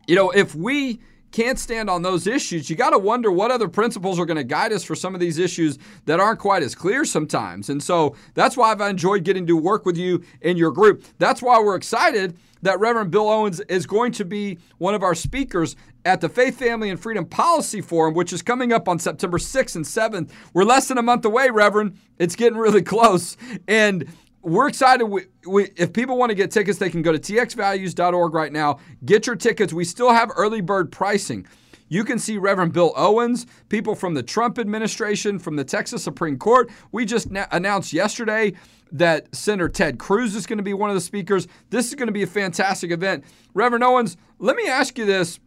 you 0.06 0.14
know, 0.14 0.30
if 0.30 0.54
we 0.54 1.00
can't 1.32 1.58
stand 1.58 1.90
on 1.90 2.02
those 2.02 2.26
issues, 2.26 2.70
you 2.70 2.76
got 2.76 2.90
to 2.90 2.98
wonder 2.98 3.30
what 3.30 3.50
other 3.50 3.68
principles 3.68 4.18
are 4.18 4.26
going 4.26 4.36
to 4.36 4.44
guide 4.44 4.72
us 4.72 4.84
for 4.84 4.94
some 4.94 5.14
of 5.14 5.20
these 5.20 5.38
issues 5.38 5.78
that 6.06 6.20
aren't 6.20 6.38
quite 6.38 6.62
as 6.62 6.74
clear 6.74 7.04
sometimes. 7.04 7.68
And 7.68 7.82
so 7.82 8.16
that's 8.34 8.56
why 8.56 8.70
I've 8.70 8.80
enjoyed 8.80 9.24
getting 9.24 9.46
to 9.46 9.56
work 9.56 9.84
with 9.84 9.96
you 9.96 10.22
in 10.40 10.56
your 10.56 10.70
group. 10.70 11.04
That's 11.18 11.42
why 11.42 11.58
we're 11.60 11.76
excited 11.76 12.36
that 12.62 12.80
Reverend 12.80 13.10
Bill 13.10 13.28
Owens 13.28 13.60
is 13.60 13.86
going 13.86 14.12
to 14.12 14.24
be 14.24 14.58
one 14.78 14.94
of 14.94 15.02
our 15.02 15.14
speakers 15.14 15.76
at 16.04 16.20
the 16.20 16.28
Faith, 16.28 16.58
Family, 16.58 16.90
and 16.90 16.98
Freedom 16.98 17.24
Policy 17.24 17.80
Forum, 17.80 18.14
which 18.14 18.32
is 18.32 18.42
coming 18.42 18.72
up 18.72 18.88
on 18.88 18.98
September 18.98 19.38
6th 19.38 19.76
and 19.76 19.84
7th. 19.84 20.30
We're 20.54 20.64
less 20.64 20.88
than 20.88 20.98
a 20.98 21.02
month 21.02 21.24
away, 21.24 21.50
Reverend. 21.50 21.98
It's 22.18 22.34
getting 22.36 22.58
really 22.58 22.82
close. 22.94 23.36
And 23.66 24.06
we're 24.48 24.68
excited. 24.68 25.04
We, 25.04 25.26
we, 25.46 25.70
if 25.76 25.92
people 25.92 26.16
want 26.16 26.30
to 26.30 26.34
get 26.34 26.50
tickets, 26.50 26.78
they 26.78 26.90
can 26.90 27.02
go 27.02 27.12
to 27.12 27.18
txvalues.org 27.18 28.34
right 28.34 28.52
now. 28.52 28.78
Get 29.04 29.26
your 29.26 29.36
tickets. 29.36 29.72
We 29.72 29.84
still 29.84 30.12
have 30.12 30.30
early 30.36 30.60
bird 30.60 30.90
pricing. 30.90 31.46
You 31.88 32.04
can 32.04 32.18
see 32.18 32.36
Reverend 32.36 32.72
Bill 32.72 32.92
Owens, 32.96 33.46
people 33.68 33.94
from 33.94 34.14
the 34.14 34.22
Trump 34.22 34.58
administration, 34.58 35.38
from 35.38 35.56
the 35.56 35.64
Texas 35.64 36.04
Supreme 36.04 36.38
Court. 36.38 36.70
We 36.92 37.04
just 37.06 37.30
na- 37.30 37.46
announced 37.50 37.92
yesterday 37.92 38.52
that 38.92 39.34
Senator 39.34 39.68
Ted 39.68 39.98
Cruz 39.98 40.34
is 40.34 40.46
going 40.46 40.58
to 40.58 40.62
be 40.62 40.74
one 40.74 40.90
of 40.90 40.94
the 40.94 41.00
speakers. 41.00 41.48
This 41.70 41.88
is 41.88 41.94
going 41.94 42.08
to 42.08 42.12
be 42.12 42.22
a 42.22 42.26
fantastic 42.26 42.90
event. 42.90 43.24
Reverend 43.54 43.84
Owens, 43.84 44.16
let 44.38 44.56
me 44.56 44.66
ask 44.68 44.98
you 44.98 45.06
this. 45.06 45.40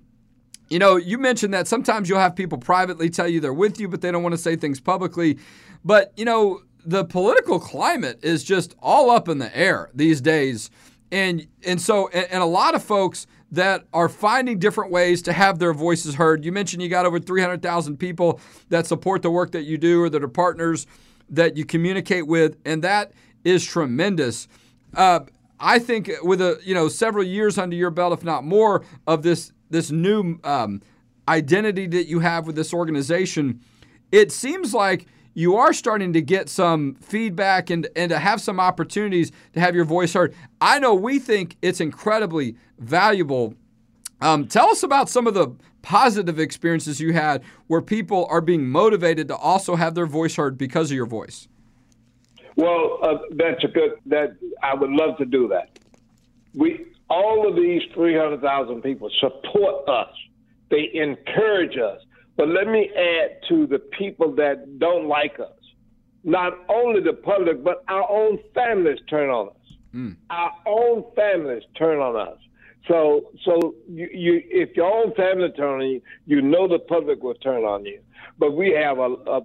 You 0.70 0.80
know, 0.80 0.96
you 0.96 1.18
mentioned 1.18 1.54
that 1.54 1.68
sometimes 1.68 2.08
you'll 2.08 2.20
have 2.20 2.36
people 2.36 2.58
privately 2.58 3.10
tell 3.10 3.28
you 3.28 3.40
they're 3.40 3.54
with 3.54 3.80
you, 3.80 3.88
but 3.88 4.02
they 4.02 4.10
don't 4.12 4.24
want 4.24 4.34
to 4.34 4.38
say 4.38 4.56
things 4.56 4.80
publicly. 4.80 5.38
But, 5.84 6.14
you 6.16 6.26
know, 6.26 6.62
the 6.86 7.06
political 7.06 7.60
climate 7.60 8.20
is 8.24 8.44
just 8.44 8.76
all 8.82 9.10
up 9.10 9.28
in 9.28 9.38
the 9.38 9.56
air 9.58 9.90
these 9.94 10.22
days. 10.22 10.70
And 11.12 11.48
and 11.66 11.82
so 11.82 12.08
and, 12.10 12.42
a 12.42 12.46
lot 12.46 12.76
of 12.76 12.84
folks 12.84 13.28
that 13.52 13.86
are 13.94 14.08
finding 14.08 14.60
different 14.60 14.92
ways 14.92 15.22
to 15.24 15.34
have 15.34 15.60
their 15.60 15.74
voices 15.74 16.16
heard. 16.16 16.46
You 16.46 16.54
mentioned 16.54 16.82
you 16.82 16.88
got 16.88 17.06
over 17.06 17.20
300,000 17.20 17.98
people 17.98 18.40
that 18.70 18.88
support 18.88 19.22
the 19.22 19.30
work 19.30 19.52
that 19.52 19.64
you 19.64 19.78
do 19.78 20.04
or 20.04 20.10
that 20.10 20.24
are 20.24 20.30
partners 20.30 20.88
that 21.30 21.58
you 21.58 21.66
communicate 21.66 22.28
with 22.28 22.58
and 22.64 22.82
that 22.84 23.12
is 23.44 23.66
tremendous. 23.66 24.48
Uh, 24.96 25.22
I 25.60 25.80
think 25.80 26.10
with 26.24 26.42
a 26.42 26.60
you 26.64 26.74
know 26.74 26.88
several 26.88 27.24
years 27.24 27.58
under 27.58 27.76
your 27.76 27.92
belt, 27.92 28.14
if 28.14 28.24
not 28.24 28.44
more, 28.44 28.84
of 29.06 29.22
this 29.22 29.52
this 29.70 29.92
new 29.92 30.40
um, 30.44 30.82
identity 31.28 31.88
that 31.88 32.08
you 32.08 32.20
have 32.20 32.48
with 32.48 32.56
this 32.56 32.74
organization, 32.74 33.62
it 34.12 34.32
seems 34.32 34.74
like 34.74 35.06
you 35.34 35.56
are 35.56 35.74
starting 35.74 36.14
to 36.14 36.22
get 36.22 36.50
some 36.50 36.96
feedback 36.96 37.70
and, 37.70 37.88
and 37.96 38.10
to 38.10 38.20
have 38.20 38.42
some 38.42 38.60
opportunities 38.60 39.32
to 39.54 39.60
have 39.60 39.76
your 39.76 39.86
voice 39.86 40.14
heard. 40.14 40.36
I 40.60 40.80
know 40.80 40.94
we 40.94 41.20
think 41.20 41.58
it's 41.62 41.80
incredibly 41.80 42.56
valuable. 42.80 43.56
Um, 44.20 44.48
tell 44.48 44.70
us 44.70 44.84
about 44.84 45.10
some 45.10 45.28
of 45.28 45.34
the 45.34 45.56
positive 45.82 46.40
experiences 46.40 47.00
you 47.00 47.14
had 47.14 47.44
where 47.68 47.82
people 47.82 48.28
are 48.30 48.42
being 48.42 48.68
motivated 48.68 49.28
to 49.30 49.36
also 49.36 49.76
have 49.76 49.96
their 49.96 50.06
voice 50.06 50.36
heard 50.36 50.58
because 50.58 50.92
of 50.92 50.96
your 50.96 51.08
voice. 51.08 51.48
Well, 52.56 53.00
uh, 53.02 53.18
that's 53.32 53.64
a 53.64 53.68
good. 53.68 53.92
That 54.08 54.36
I 54.62 54.76
would 54.76 54.90
love 54.92 55.18
to 55.18 55.26
do 55.26 55.48
that. 55.48 55.80
We 56.54 56.86
all 57.10 57.48
of 57.48 57.56
these 57.56 57.82
three 57.94 58.16
hundred 58.16 58.42
thousand 58.42 58.82
people 58.82 59.10
support 59.20 59.88
us. 59.88 60.14
They 60.70 60.90
encourage 60.94 61.78
us. 61.78 62.02
But 62.42 62.50
let 62.50 62.66
me 62.66 62.90
add 62.98 63.38
to 63.50 63.68
the 63.68 63.78
people 63.78 64.34
that 64.38 64.80
don't 64.80 65.06
like 65.08 65.40
us. 65.40 65.54
Not 66.24 66.54
only 66.70 67.00
the 67.00 67.14
public, 67.14 67.64
but 67.64 67.84
our 67.88 68.10
own 68.10 68.40
families 68.56 68.98
turn 69.08 69.30
on 69.30 69.50
us. 69.50 69.78
Mm. 69.94 70.16
Our 70.32 70.52
own 70.66 71.04
families 71.16 71.62
turn 71.78 72.00
on 72.00 72.16
us. 72.16 72.40
So, 72.88 73.30
so 73.46 73.76
you, 73.88 74.10
you, 74.12 74.42
if 74.46 74.76
your 74.76 74.92
own 74.92 75.14
family 75.14 75.50
turn 75.56 75.82
on 75.82 75.88
you, 75.88 76.02
you 76.26 76.42
know 76.42 76.68
the 76.68 76.80
public 76.80 77.22
will 77.22 77.36
turn 77.36 77.62
on 77.62 77.86
you. 77.86 78.02
But 78.40 78.54
we 78.54 78.72
have 78.72 78.98
a, 78.98 79.12
a 79.28 79.42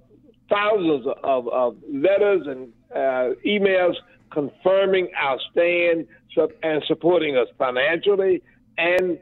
thousands 0.49 1.07
of, 1.23 1.49
of 1.49 1.77
letters 1.93 2.47
and 2.47 2.73
uh, 2.93 3.37
emails 3.45 3.97
confirming 4.31 5.11
our 5.23 5.39
stand 5.51 6.07
and 6.63 6.83
supporting 6.89 7.37
us 7.37 7.49
financially 7.59 8.43
and 8.79 9.19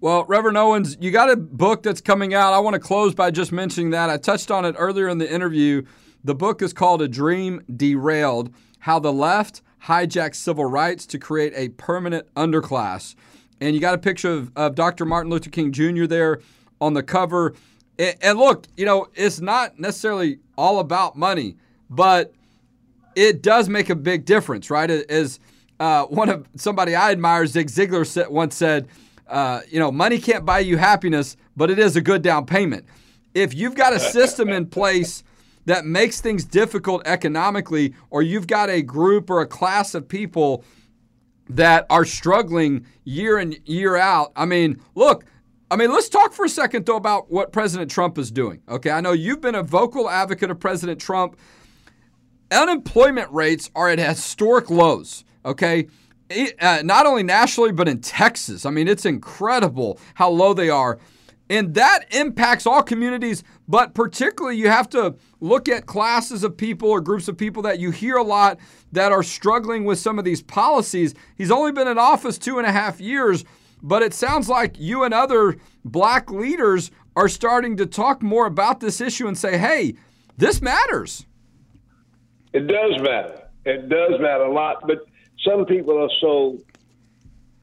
Well, 0.00 0.24
Reverend 0.24 0.58
Owens, 0.58 0.98
you 1.00 1.10
got 1.10 1.30
a 1.30 1.36
book 1.36 1.82
that's 1.82 2.02
coming 2.02 2.34
out. 2.34 2.52
I 2.52 2.58
want 2.58 2.74
to 2.74 2.80
close 2.80 3.14
by 3.14 3.30
just 3.30 3.50
mentioning 3.50 3.90
that. 3.90 4.10
I 4.10 4.18
touched 4.18 4.50
on 4.50 4.66
it 4.66 4.74
earlier 4.78 5.08
in 5.08 5.18
the 5.18 5.32
interview. 5.32 5.82
The 6.22 6.34
book 6.34 6.60
is 6.60 6.72
called 6.72 7.00
A 7.00 7.08
Dream 7.08 7.62
Derailed 7.74 8.52
How 8.80 8.98
the 8.98 9.12
Left 9.12 9.62
Hijacked 9.84 10.34
Civil 10.34 10.66
Rights 10.66 11.06
to 11.06 11.18
Create 11.18 11.54
a 11.56 11.70
Permanent 11.70 12.32
Underclass 12.34 13.14
and 13.60 13.74
you 13.74 13.80
got 13.80 13.94
a 13.94 13.98
picture 13.98 14.30
of, 14.30 14.52
of 14.56 14.74
Dr. 14.74 15.04
Martin 15.04 15.30
Luther 15.30 15.50
King 15.50 15.72
Jr. 15.72 16.06
there 16.06 16.40
on 16.80 16.94
the 16.94 17.02
cover. 17.02 17.54
And, 17.98 18.16
and 18.20 18.38
look, 18.38 18.66
you 18.76 18.84
know, 18.84 19.08
it's 19.14 19.40
not 19.40 19.78
necessarily 19.78 20.38
all 20.56 20.78
about 20.78 21.16
money, 21.16 21.56
but 21.88 22.32
it 23.14 23.42
does 23.42 23.68
make 23.68 23.88
a 23.90 23.94
big 23.94 24.24
difference, 24.24 24.70
right? 24.70 24.90
As 24.90 25.40
uh, 25.80 26.04
one 26.04 26.28
of 26.28 26.46
somebody 26.56 26.94
I 26.94 27.12
admire, 27.12 27.46
Zig 27.46 27.68
Ziglar, 27.68 28.28
once 28.30 28.54
said, 28.54 28.88
uh, 29.28 29.60
you 29.68 29.78
know, 29.80 29.90
money 29.90 30.18
can't 30.18 30.44
buy 30.44 30.60
you 30.60 30.76
happiness, 30.76 31.36
but 31.56 31.70
it 31.70 31.78
is 31.78 31.96
a 31.96 32.00
good 32.00 32.22
down 32.22 32.46
payment. 32.46 32.84
If 33.34 33.54
you've 33.54 33.74
got 33.74 33.92
a 33.92 34.00
system 34.00 34.48
in 34.50 34.66
place 34.66 35.24
that 35.66 35.84
makes 35.84 36.20
things 36.20 36.44
difficult 36.44 37.06
economically, 37.06 37.94
or 38.10 38.22
you've 38.22 38.46
got 38.46 38.70
a 38.70 38.82
group 38.82 39.28
or 39.28 39.40
a 39.40 39.46
class 39.46 39.94
of 39.94 40.08
people 40.08 40.64
that 41.48 41.86
are 41.90 42.04
struggling 42.04 42.86
year 43.04 43.38
in 43.38 43.56
year 43.64 43.96
out. 43.96 44.32
I 44.36 44.46
mean, 44.46 44.80
look, 44.94 45.24
I 45.70 45.76
mean, 45.76 45.92
let's 45.92 46.08
talk 46.08 46.32
for 46.32 46.44
a 46.44 46.48
second 46.48 46.86
though 46.86 46.96
about 46.96 47.30
what 47.30 47.52
President 47.52 47.90
Trump 47.90 48.18
is 48.18 48.30
doing. 48.30 48.62
Okay, 48.68 48.90
I 48.90 49.00
know 49.00 49.12
you've 49.12 49.40
been 49.40 49.54
a 49.54 49.62
vocal 49.62 50.08
advocate 50.08 50.50
of 50.50 50.60
President 50.60 51.00
Trump. 51.00 51.36
Unemployment 52.50 53.30
rates 53.32 53.70
are 53.74 53.88
at 53.88 53.98
historic 53.98 54.70
lows. 54.70 55.24
Okay. 55.44 55.88
Uh, 56.60 56.82
not 56.82 57.06
only 57.06 57.22
nationally, 57.22 57.70
but 57.70 57.86
in 57.86 58.00
Texas. 58.00 58.66
I 58.66 58.70
mean, 58.70 58.88
it's 58.88 59.06
incredible 59.06 60.00
how 60.14 60.28
low 60.28 60.54
they 60.54 60.68
are. 60.68 60.98
And 61.48 61.74
that 61.74 62.12
impacts 62.12 62.66
all 62.66 62.82
communities, 62.82 63.44
but 63.68 63.94
particularly 63.94 64.56
you 64.56 64.68
have 64.68 64.88
to 64.90 65.14
look 65.40 65.68
at 65.68 65.86
classes 65.86 66.42
of 66.42 66.56
people 66.56 66.90
or 66.90 67.00
groups 67.00 67.28
of 67.28 67.36
people 67.36 67.62
that 67.62 67.78
you 67.78 67.92
hear 67.92 68.16
a 68.16 68.22
lot 68.22 68.58
that 68.92 69.12
are 69.12 69.22
struggling 69.22 69.84
with 69.84 69.98
some 69.98 70.18
of 70.18 70.24
these 70.24 70.42
policies. 70.42 71.14
He's 71.36 71.52
only 71.52 71.70
been 71.70 71.86
in 71.86 71.98
office 71.98 72.36
two 72.36 72.58
and 72.58 72.66
a 72.66 72.72
half 72.72 73.00
years, 73.00 73.44
but 73.80 74.02
it 74.02 74.12
sounds 74.12 74.48
like 74.48 74.78
you 74.78 75.04
and 75.04 75.14
other 75.14 75.56
black 75.84 76.30
leaders 76.30 76.90
are 77.14 77.28
starting 77.28 77.76
to 77.76 77.86
talk 77.86 78.22
more 78.22 78.46
about 78.46 78.80
this 78.80 79.00
issue 79.00 79.28
and 79.28 79.38
say, 79.38 79.56
hey, 79.56 79.94
this 80.36 80.60
matters. 80.60 81.26
It 82.52 82.66
does 82.66 83.00
matter. 83.00 83.42
It 83.64 83.88
does 83.88 84.20
matter 84.20 84.44
a 84.44 84.52
lot, 84.52 84.86
but 84.86 85.06
some 85.44 85.64
people 85.64 86.02
are 86.02 86.10
so, 86.20 86.58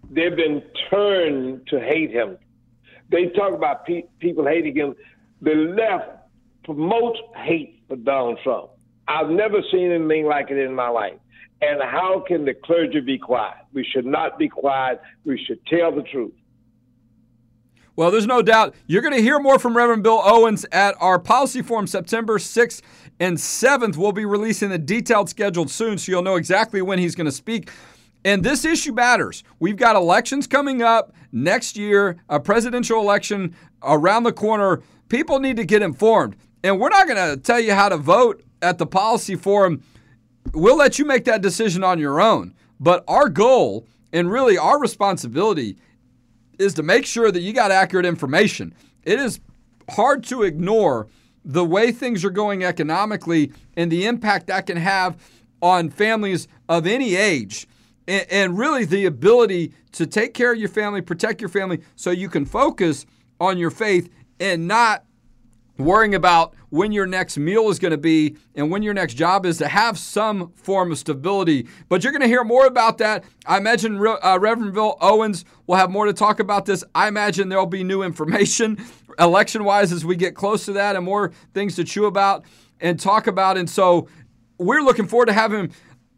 they've 0.09 0.35
been 0.35 0.61
turned 0.89 1.67
to 1.67 1.79
hate 1.79 2.11
him 2.11 2.37
they 3.09 3.27
talk 3.27 3.53
about 3.53 3.85
pe- 3.85 4.05
people 4.19 4.45
hating 4.45 4.75
him. 4.75 4.95
The 5.41 5.53
left 5.53 6.09
promotes 6.63 7.19
hate 7.35 7.83
for 7.87 7.95
Donald 7.95 8.39
Trump. 8.43 8.69
I've 9.07 9.29
never 9.29 9.61
seen 9.71 9.91
anything 9.91 10.25
like 10.25 10.49
it 10.49 10.57
in 10.57 10.73
my 10.73 10.89
life. 10.89 11.19
And 11.61 11.81
how 11.81 12.23
can 12.27 12.45
the 12.45 12.53
clergy 12.53 12.99
be 12.99 13.17
quiet? 13.17 13.55
We 13.73 13.85
should 13.85 14.05
not 14.05 14.37
be 14.37 14.49
quiet. 14.49 15.01
We 15.25 15.41
should 15.45 15.65
tell 15.67 15.93
the 15.93 16.03
truth. 16.03 16.33
Well, 17.95 18.09
there's 18.09 18.25
no 18.25 18.41
doubt 18.41 18.73
you're 18.87 19.03
going 19.03 19.13
to 19.13 19.21
hear 19.21 19.39
more 19.39 19.59
from 19.59 19.77
Reverend 19.77 20.01
Bill 20.01 20.19
Owens 20.23 20.65
at 20.71 20.95
our 20.99 21.19
policy 21.19 21.61
forum 21.61 21.85
September 21.85 22.39
6th 22.39 22.81
and 23.19 23.37
7th. 23.37 23.97
We'll 23.97 24.11
be 24.11 24.25
releasing 24.25 24.71
a 24.71 24.79
detailed 24.79 25.29
schedule 25.29 25.67
soon, 25.67 25.99
so 25.99 26.11
you'll 26.11 26.23
know 26.23 26.35
exactly 26.35 26.81
when 26.81 26.97
he's 26.97 27.13
going 27.13 27.25
to 27.25 27.31
speak. 27.31 27.69
And 28.25 28.43
this 28.43 28.63
issue 28.63 28.93
matters. 28.93 29.43
We've 29.59 29.75
got 29.75 29.95
elections 29.95 30.47
coming 30.47 30.81
up 30.81 31.13
next 31.31 31.75
year, 31.75 32.17
a 32.29 32.39
presidential 32.39 32.99
election 32.99 33.55
around 33.81 34.23
the 34.23 34.31
corner. 34.31 34.81
People 35.09 35.39
need 35.39 35.57
to 35.57 35.65
get 35.65 35.81
informed. 35.81 36.35
And 36.63 36.79
we're 36.79 36.89
not 36.89 37.07
going 37.07 37.35
to 37.35 37.41
tell 37.41 37.59
you 37.59 37.73
how 37.73 37.89
to 37.89 37.97
vote 37.97 38.43
at 38.61 38.77
the 38.77 38.85
policy 38.85 39.35
forum. 39.35 39.83
We'll 40.53 40.77
let 40.77 40.97
you 40.97 41.05
make 41.05 41.25
that 41.25 41.41
decision 41.41 41.83
on 41.83 41.99
your 41.99 42.21
own. 42.21 42.53
But 42.79 43.03
our 43.07 43.27
goal 43.27 43.85
and 44.13 44.31
really 44.31 44.57
our 44.57 44.79
responsibility 44.79 45.77
is 46.59 46.73
to 46.75 46.83
make 46.83 47.05
sure 47.05 47.31
that 47.31 47.41
you 47.41 47.51
got 47.51 47.71
accurate 47.71 48.05
information. 48.05 48.73
It 49.03 49.19
is 49.19 49.41
hard 49.89 50.23
to 50.25 50.43
ignore 50.43 51.07
the 51.43 51.65
way 51.65 51.91
things 51.91 52.23
are 52.23 52.29
going 52.29 52.63
economically 52.63 53.51
and 53.75 53.91
the 53.91 54.05
impact 54.05 54.47
that 54.47 54.65
can 54.65 54.77
have 54.77 55.17
on 55.61 55.89
families 55.89 56.47
of 56.69 56.87
any 56.87 57.15
age 57.15 57.67
and, 58.07 58.25
and 58.29 58.57
really 58.57 58.85
the 58.85 59.05
ability 59.05 59.73
to 59.93 60.05
take 60.07 60.33
care 60.33 60.53
of 60.53 60.59
your 60.59 60.69
family, 60.69 61.01
protect 61.01 61.41
your 61.41 61.49
family, 61.49 61.81
so 61.95 62.11
you 62.11 62.29
can 62.29 62.45
focus 62.45 63.05
on 63.39 63.57
your 63.57 63.71
faith 63.71 64.09
and 64.39 64.67
not 64.67 65.05
worrying 65.77 66.13
about 66.13 66.53
when 66.69 66.91
your 66.91 67.05
next 67.05 67.37
meal 67.37 67.69
is 67.69 67.79
going 67.79 67.91
to 67.91 67.97
be 67.97 68.35
and 68.55 68.69
when 68.69 68.83
your 68.83 68.93
next 68.93 69.15
job 69.15 69.45
is 69.45 69.57
to 69.57 69.67
have 69.67 69.97
some 69.97 70.51
form 70.53 70.91
of 70.91 70.97
stability. 70.97 71.67
But 71.89 72.03
you're 72.03 72.11
going 72.11 72.21
to 72.21 72.27
hear 72.27 72.43
more 72.43 72.65
about 72.65 72.97
that. 72.99 73.23
I 73.45 73.57
imagine 73.57 73.97
uh, 73.97 74.37
Reverend 74.39 74.73
Bill 74.73 74.97
Owens 75.01 75.45
will 75.67 75.75
have 75.75 75.89
more 75.89 76.05
to 76.05 76.13
talk 76.13 76.39
about 76.39 76.65
this. 76.65 76.83
I 76.93 77.07
imagine 77.07 77.49
there'll 77.49 77.65
be 77.65 77.83
new 77.83 78.03
information 78.03 78.83
election 79.19 79.63
wise 79.63 79.91
as 79.91 80.03
we 80.03 80.15
get 80.15 80.35
close 80.35 80.65
to 80.65 80.73
that 80.73 80.95
and 80.95 81.05
more 81.05 81.31
things 81.53 81.75
to 81.75 81.83
chew 81.83 82.05
about 82.05 82.43
and 82.79 82.99
talk 82.99 83.27
about. 83.27 83.57
And 83.57 83.69
so 83.69 84.07
we're 84.57 84.81
looking 84.81 85.07
forward 85.07 85.27
to 85.27 85.33
having 85.33 85.71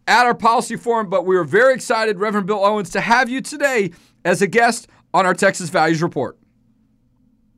at 0.07 0.25
our 0.25 0.35
policy 0.35 0.75
forum, 0.75 1.09
but 1.09 1.25
we 1.25 1.35
are 1.35 1.43
very 1.43 1.73
excited, 1.73 2.19
Reverend 2.19 2.47
Bill 2.47 2.63
Owens, 2.63 2.89
to 2.91 3.01
have 3.01 3.29
you 3.29 3.41
today 3.41 3.91
as 4.23 4.41
a 4.41 4.47
guest 4.47 4.87
on 5.13 5.25
our 5.25 5.33
Texas 5.33 5.69
Values 5.69 6.01
Report. 6.01 6.37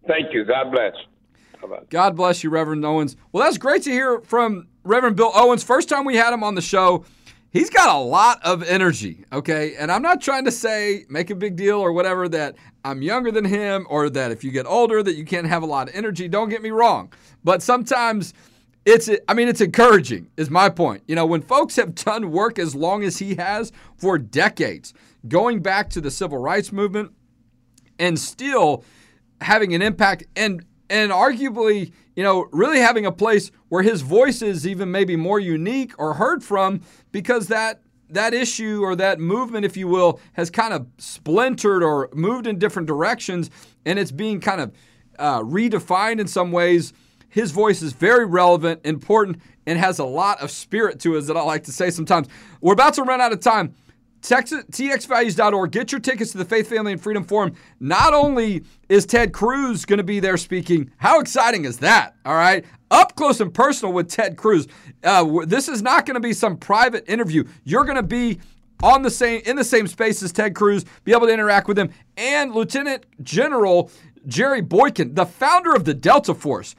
Thank 0.08 0.34
you. 0.34 0.46
God 0.46 0.72
bless. 0.72 0.94
God 1.90 2.16
bless 2.16 2.44
you, 2.44 2.50
Reverend 2.50 2.86
Owens. 2.86 3.18
Well, 3.32 3.44
that's 3.44 3.58
great 3.58 3.84
to 3.84 3.92
hear 3.92 4.22
from 4.22 4.68
Reverend 4.84 5.18
Bill 5.18 5.32
Owens. 5.34 5.64
First 5.64 5.90
time 5.90 6.06
we 6.06 6.16
had 6.16 6.32
him 6.34 6.44
on 6.44 6.56
the 6.56 6.62
show. 6.62 7.04
He's 7.50 7.70
got 7.70 7.94
a 7.94 8.00
lot 8.00 8.40
of 8.44 8.62
energy, 8.64 9.26
okay? 9.34 9.76
And 9.76 9.92
I'm 9.92 10.02
not 10.02 10.22
trying 10.22 10.46
to 10.46 10.52
say, 10.52 11.06
make 11.10 11.30
a 11.30 11.36
big 11.36 11.56
deal 11.56 11.80
or 11.80 11.92
whatever, 11.92 12.30
that 12.30 12.56
I'm 12.86 13.02
younger 13.02 13.32
than 13.32 13.44
him 13.44 13.88
or 13.90 14.10
that 14.12 14.32
if 14.32 14.44
you 14.44 14.52
get 14.52 14.66
older 14.66 15.02
that 15.02 15.16
you 15.16 15.26
can't 15.26 15.48
have 15.48 15.64
a 15.64 15.66
lot 15.66 15.90
of 15.90 15.96
energy. 15.96 16.28
Don't 16.28 16.50
get 16.50 16.62
me 16.62 16.70
wrong. 16.70 17.12
But 17.44 17.62
sometimes 17.62 18.34
it's, 18.88 19.10
I 19.28 19.34
mean, 19.34 19.50
it's 19.50 19.60
encouraging, 19.60 20.30
is 20.38 20.50
my 20.50 20.70
point. 20.70 21.04
You 21.08 21.16
know, 21.16 21.26
when 21.26 21.42
folks 21.42 21.76
have 21.76 21.94
done 21.94 22.32
work 22.32 22.58
as 22.58 22.74
long 22.74 23.04
as 23.04 23.20
he 23.20 23.36
has 23.36 23.74
for 23.98 24.18
decades, 24.18 24.94
going 25.28 25.62
back 25.62 25.90
to 25.90 26.00
the 26.00 26.10
civil 26.10 26.38
rights 26.38 26.72
movement 26.72 27.12
and 28.00 28.18
still 28.18 28.86
having 29.42 29.76
an 29.76 29.82
impact 29.82 30.24
and 30.38 30.64
and 30.90 31.12
arguably, 31.12 31.92
you 32.16 32.24
know, 32.24 32.48
really 32.54 32.80
having 32.80 33.06
a 33.06 33.12
place 33.12 33.52
where 33.68 33.84
his 33.84 34.04
voice 34.04 34.42
is 34.42 34.66
even 34.66 34.90
maybe 34.90 35.18
more 35.18 35.38
unique 35.38 35.92
or 36.00 36.14
heard 36.14 36.42
from 36.42 36.80
because 37.12 37.48
that 37.48 37.82
that 38.10 38.34
issue 38.34 38.80
or 38.82 38.96
that 38.96 39.20
movement, 39.20 39.66
if 39.66 39.76
you 39.76 39.90
will, 39.90 40.22
has 40.32 40.50
kind 40.50 40.74
of 40.74 40.88
splintered 40.98 41.84
or 41.84 42.10
moved 42.14 42.48
in 42.48 42.58
different 42.58 42.88
directions, 42.88 43.50
and 43.86 44.00
it's 44.00 44.14
being 44.14 44.40
kind 44.40 44.62
of 44.62 44.72
uh, 45.20 45.42
redefined 45.42 46.22
in 46.22 46.28
some 46.28 46.54
ways. 46.54 46.94
His 47.30 47.52
voice 47.52 47.82
is 47.82 47.94
very 47.94 48.26
relevant, 48.26 48.82
important, 48.86 49.42
and 49.66 49.78
has 49.78 50.00
a 50.00 50.06
lot 50.06 50.42
of 50.42 50.52
spirit 50.52 51.00
to 51.02 51.16
it, 51.16 51.20
as 51.20 51.30
I 51.30 51.42
like 51.42 51.64
to 51.66 51.72
say 51.72 51.90
sometimes. 51.90 52.28
We're 52.62 52.74
about 52.74 52.94
to 52.96 53.04
run 53.04 53.22
out 53.22 53.34
of 53.34 53.40
time. 53.40 53.76
Texas, 54.22 54.64
txvalues.org. 54.72 55.72
Get 55.72 55.92
your 55.92 56.02
tickets 56.02 56.32
to 56.32 56.38
the 56.38 56.46
Faith, 56.46 56.70
Family, 56.70 56.92
and 56.92 57.02
Freedom 57.02 57.24
Forum. 57.24 57.54
Not 57.80 58.14
only 58.14 58.64
is 58.90 59.06
Ted 59.06 59.32
Cruz 59.32 59.86
going 59.86 59.98
to 59.98 60.04
be 60.04 60.20
there 60.20 60.38
speaking, 60.38 60.92
how 60.98 61.20
exciting 61.20 61.66
is 61.66 61.78
that? 61.80 62.16
All 62.26 62.36
right. 62.36 62.66
Up 62.90 63.16
close 63.16 63.40
and 63.40 63.54
personal 63.54 63.94
with 63.94 64.10
Ted 64.10 64.38
Cruz. 64.38 64.68
Uh, 65.04 65.46
this 65.46 65.68
is 65.68 65.82
not 65.82 66.06
going 66.06 66.16
to 66.16 66.20
be 66.22 66.34
some 66.34 66.58
private 66.58 67.08
interview. 67.08 67.44
You're 67.64 67.84
going 67.84 67.98
to 67.98 68.04
be 68.04 68.40
on 68.84 69.02
the 69.02 69.10
same 69.10 69.42
in 69.46 69.56
the 69.56 69.64
same 69.64 69.88
space 69.88 70.22
as 70.22 70.32
Ted 70.32 70.56
Cruz, 70.56 70.86
be 71.04 71.12
able 71.12 71.28
to 71.28 71.34
interact 71.34 71.68
with 71.68 71.78
him, 71.78 71.90
and 72.16 72.54
Lieutenant 72.54 73.06
General 73.24 73.90
Jerry 74.28 74.62
Boykin, 74.62 75.16
the 75.16 75.26
founder 75.26 75.74
of 75.74 75.86
the 75.86 75.94
Delta 75.94 76.34
Force. 76.34 76.76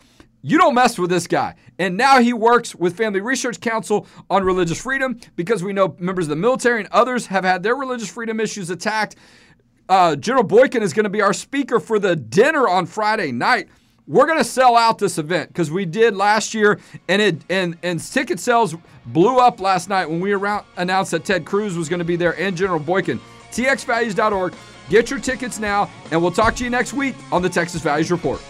You 0.49 0.57
don't 0.57 0.75
mess 0.75 0.99
with 0.99 1.11
this 1.11 1.27
guy. 1.27 1.57
And 1.79 1.99
now 1.99 2.21
he 2.21 2.33
works 2.33 2.75
with 2.75 2.97
Family 2.97 3.21
Research 3.21 3.61
Council 3.61 4.07
on 4.31 4.43
religious 4.45 4.81
freedom 4.81 5.21
because 5.37 5.63
we 5.63 5.75
know 5.75 5.95
members 5.99 6.25
of 6.25 6.31
the 6.31 6.37
military 6.37 6.81
and 6.81 6.89
others 6.91 7.27
have 7.27 7.45
had 7.45 7.63
their 7.63 7.77
religious 7.77 8.09
freedom 8.09 8.41
issues 8.41 8.71
attacked. 8.71 9.17
Uh, 9.91 10.17
General 10.17 10.45
Boykin 10.45 10.83
is 10.83 10.95
going 10.95 11.05
to 11.05 11.11
be 11.11 11.21
our 11.21 11.35
speaker 11.35 11.79
for 11.79 11.99
the 11.99 12.17
dinner 12.17 12.67
on 12.67 12.87
Friday 12.87 13.31
night. 13.31 13.69
We're 14.07 14.25
going 14.25 14.39
to 14.39 14.45
sell 14.45 14.75
out 14.75 14.97
this 14.97 15.19
event 15.19 15.51
because 15.51 15.71
we 15.71 15.85
did 15.85 16.17
last 16.17 16.55
year, 16.55 16.81
and 17.11 17.21
it 17.21 17.43
and 17.51 17.77
and 17.83 18.01
ticket 18.01 18.41
sales 18.41 18.75
blew 19.05 19.37
up 19.37 19.61
last 19.61 19.91
night 19.91 20.09
when 20.09 20.19
we 20.19 20.33
around, 20.33 20.65
announced 20.79 21.11
that 21.11 21.27
Ted 21.27 21.45
Cruz 21.45 21.77
was 21.77 21.91
going 21.91 21.99
to 21.99 22.07
be 22.07 22.17
there 22.17 22.39
and 22.41 22.57
General 22.57 22.81
Boykin. 22.81 23.21
TXValues.org. 23.53 24.55
Get 24.89 25.11
your 25.11 25.21
tickets 25.21 25.59
now, 25.59 25.91
and 26.11 26.23
we'll 26.23 26.31
talk 26.31 26.57
to 26.57 26.65
you 26.65 26.71
next 26.71 26.95
week 26.95 27.17
on 27.31 27.43
the 27.43 27.51
Texas 27.51 27.83
Values 27.83 28.11
Report. 28.11 28.41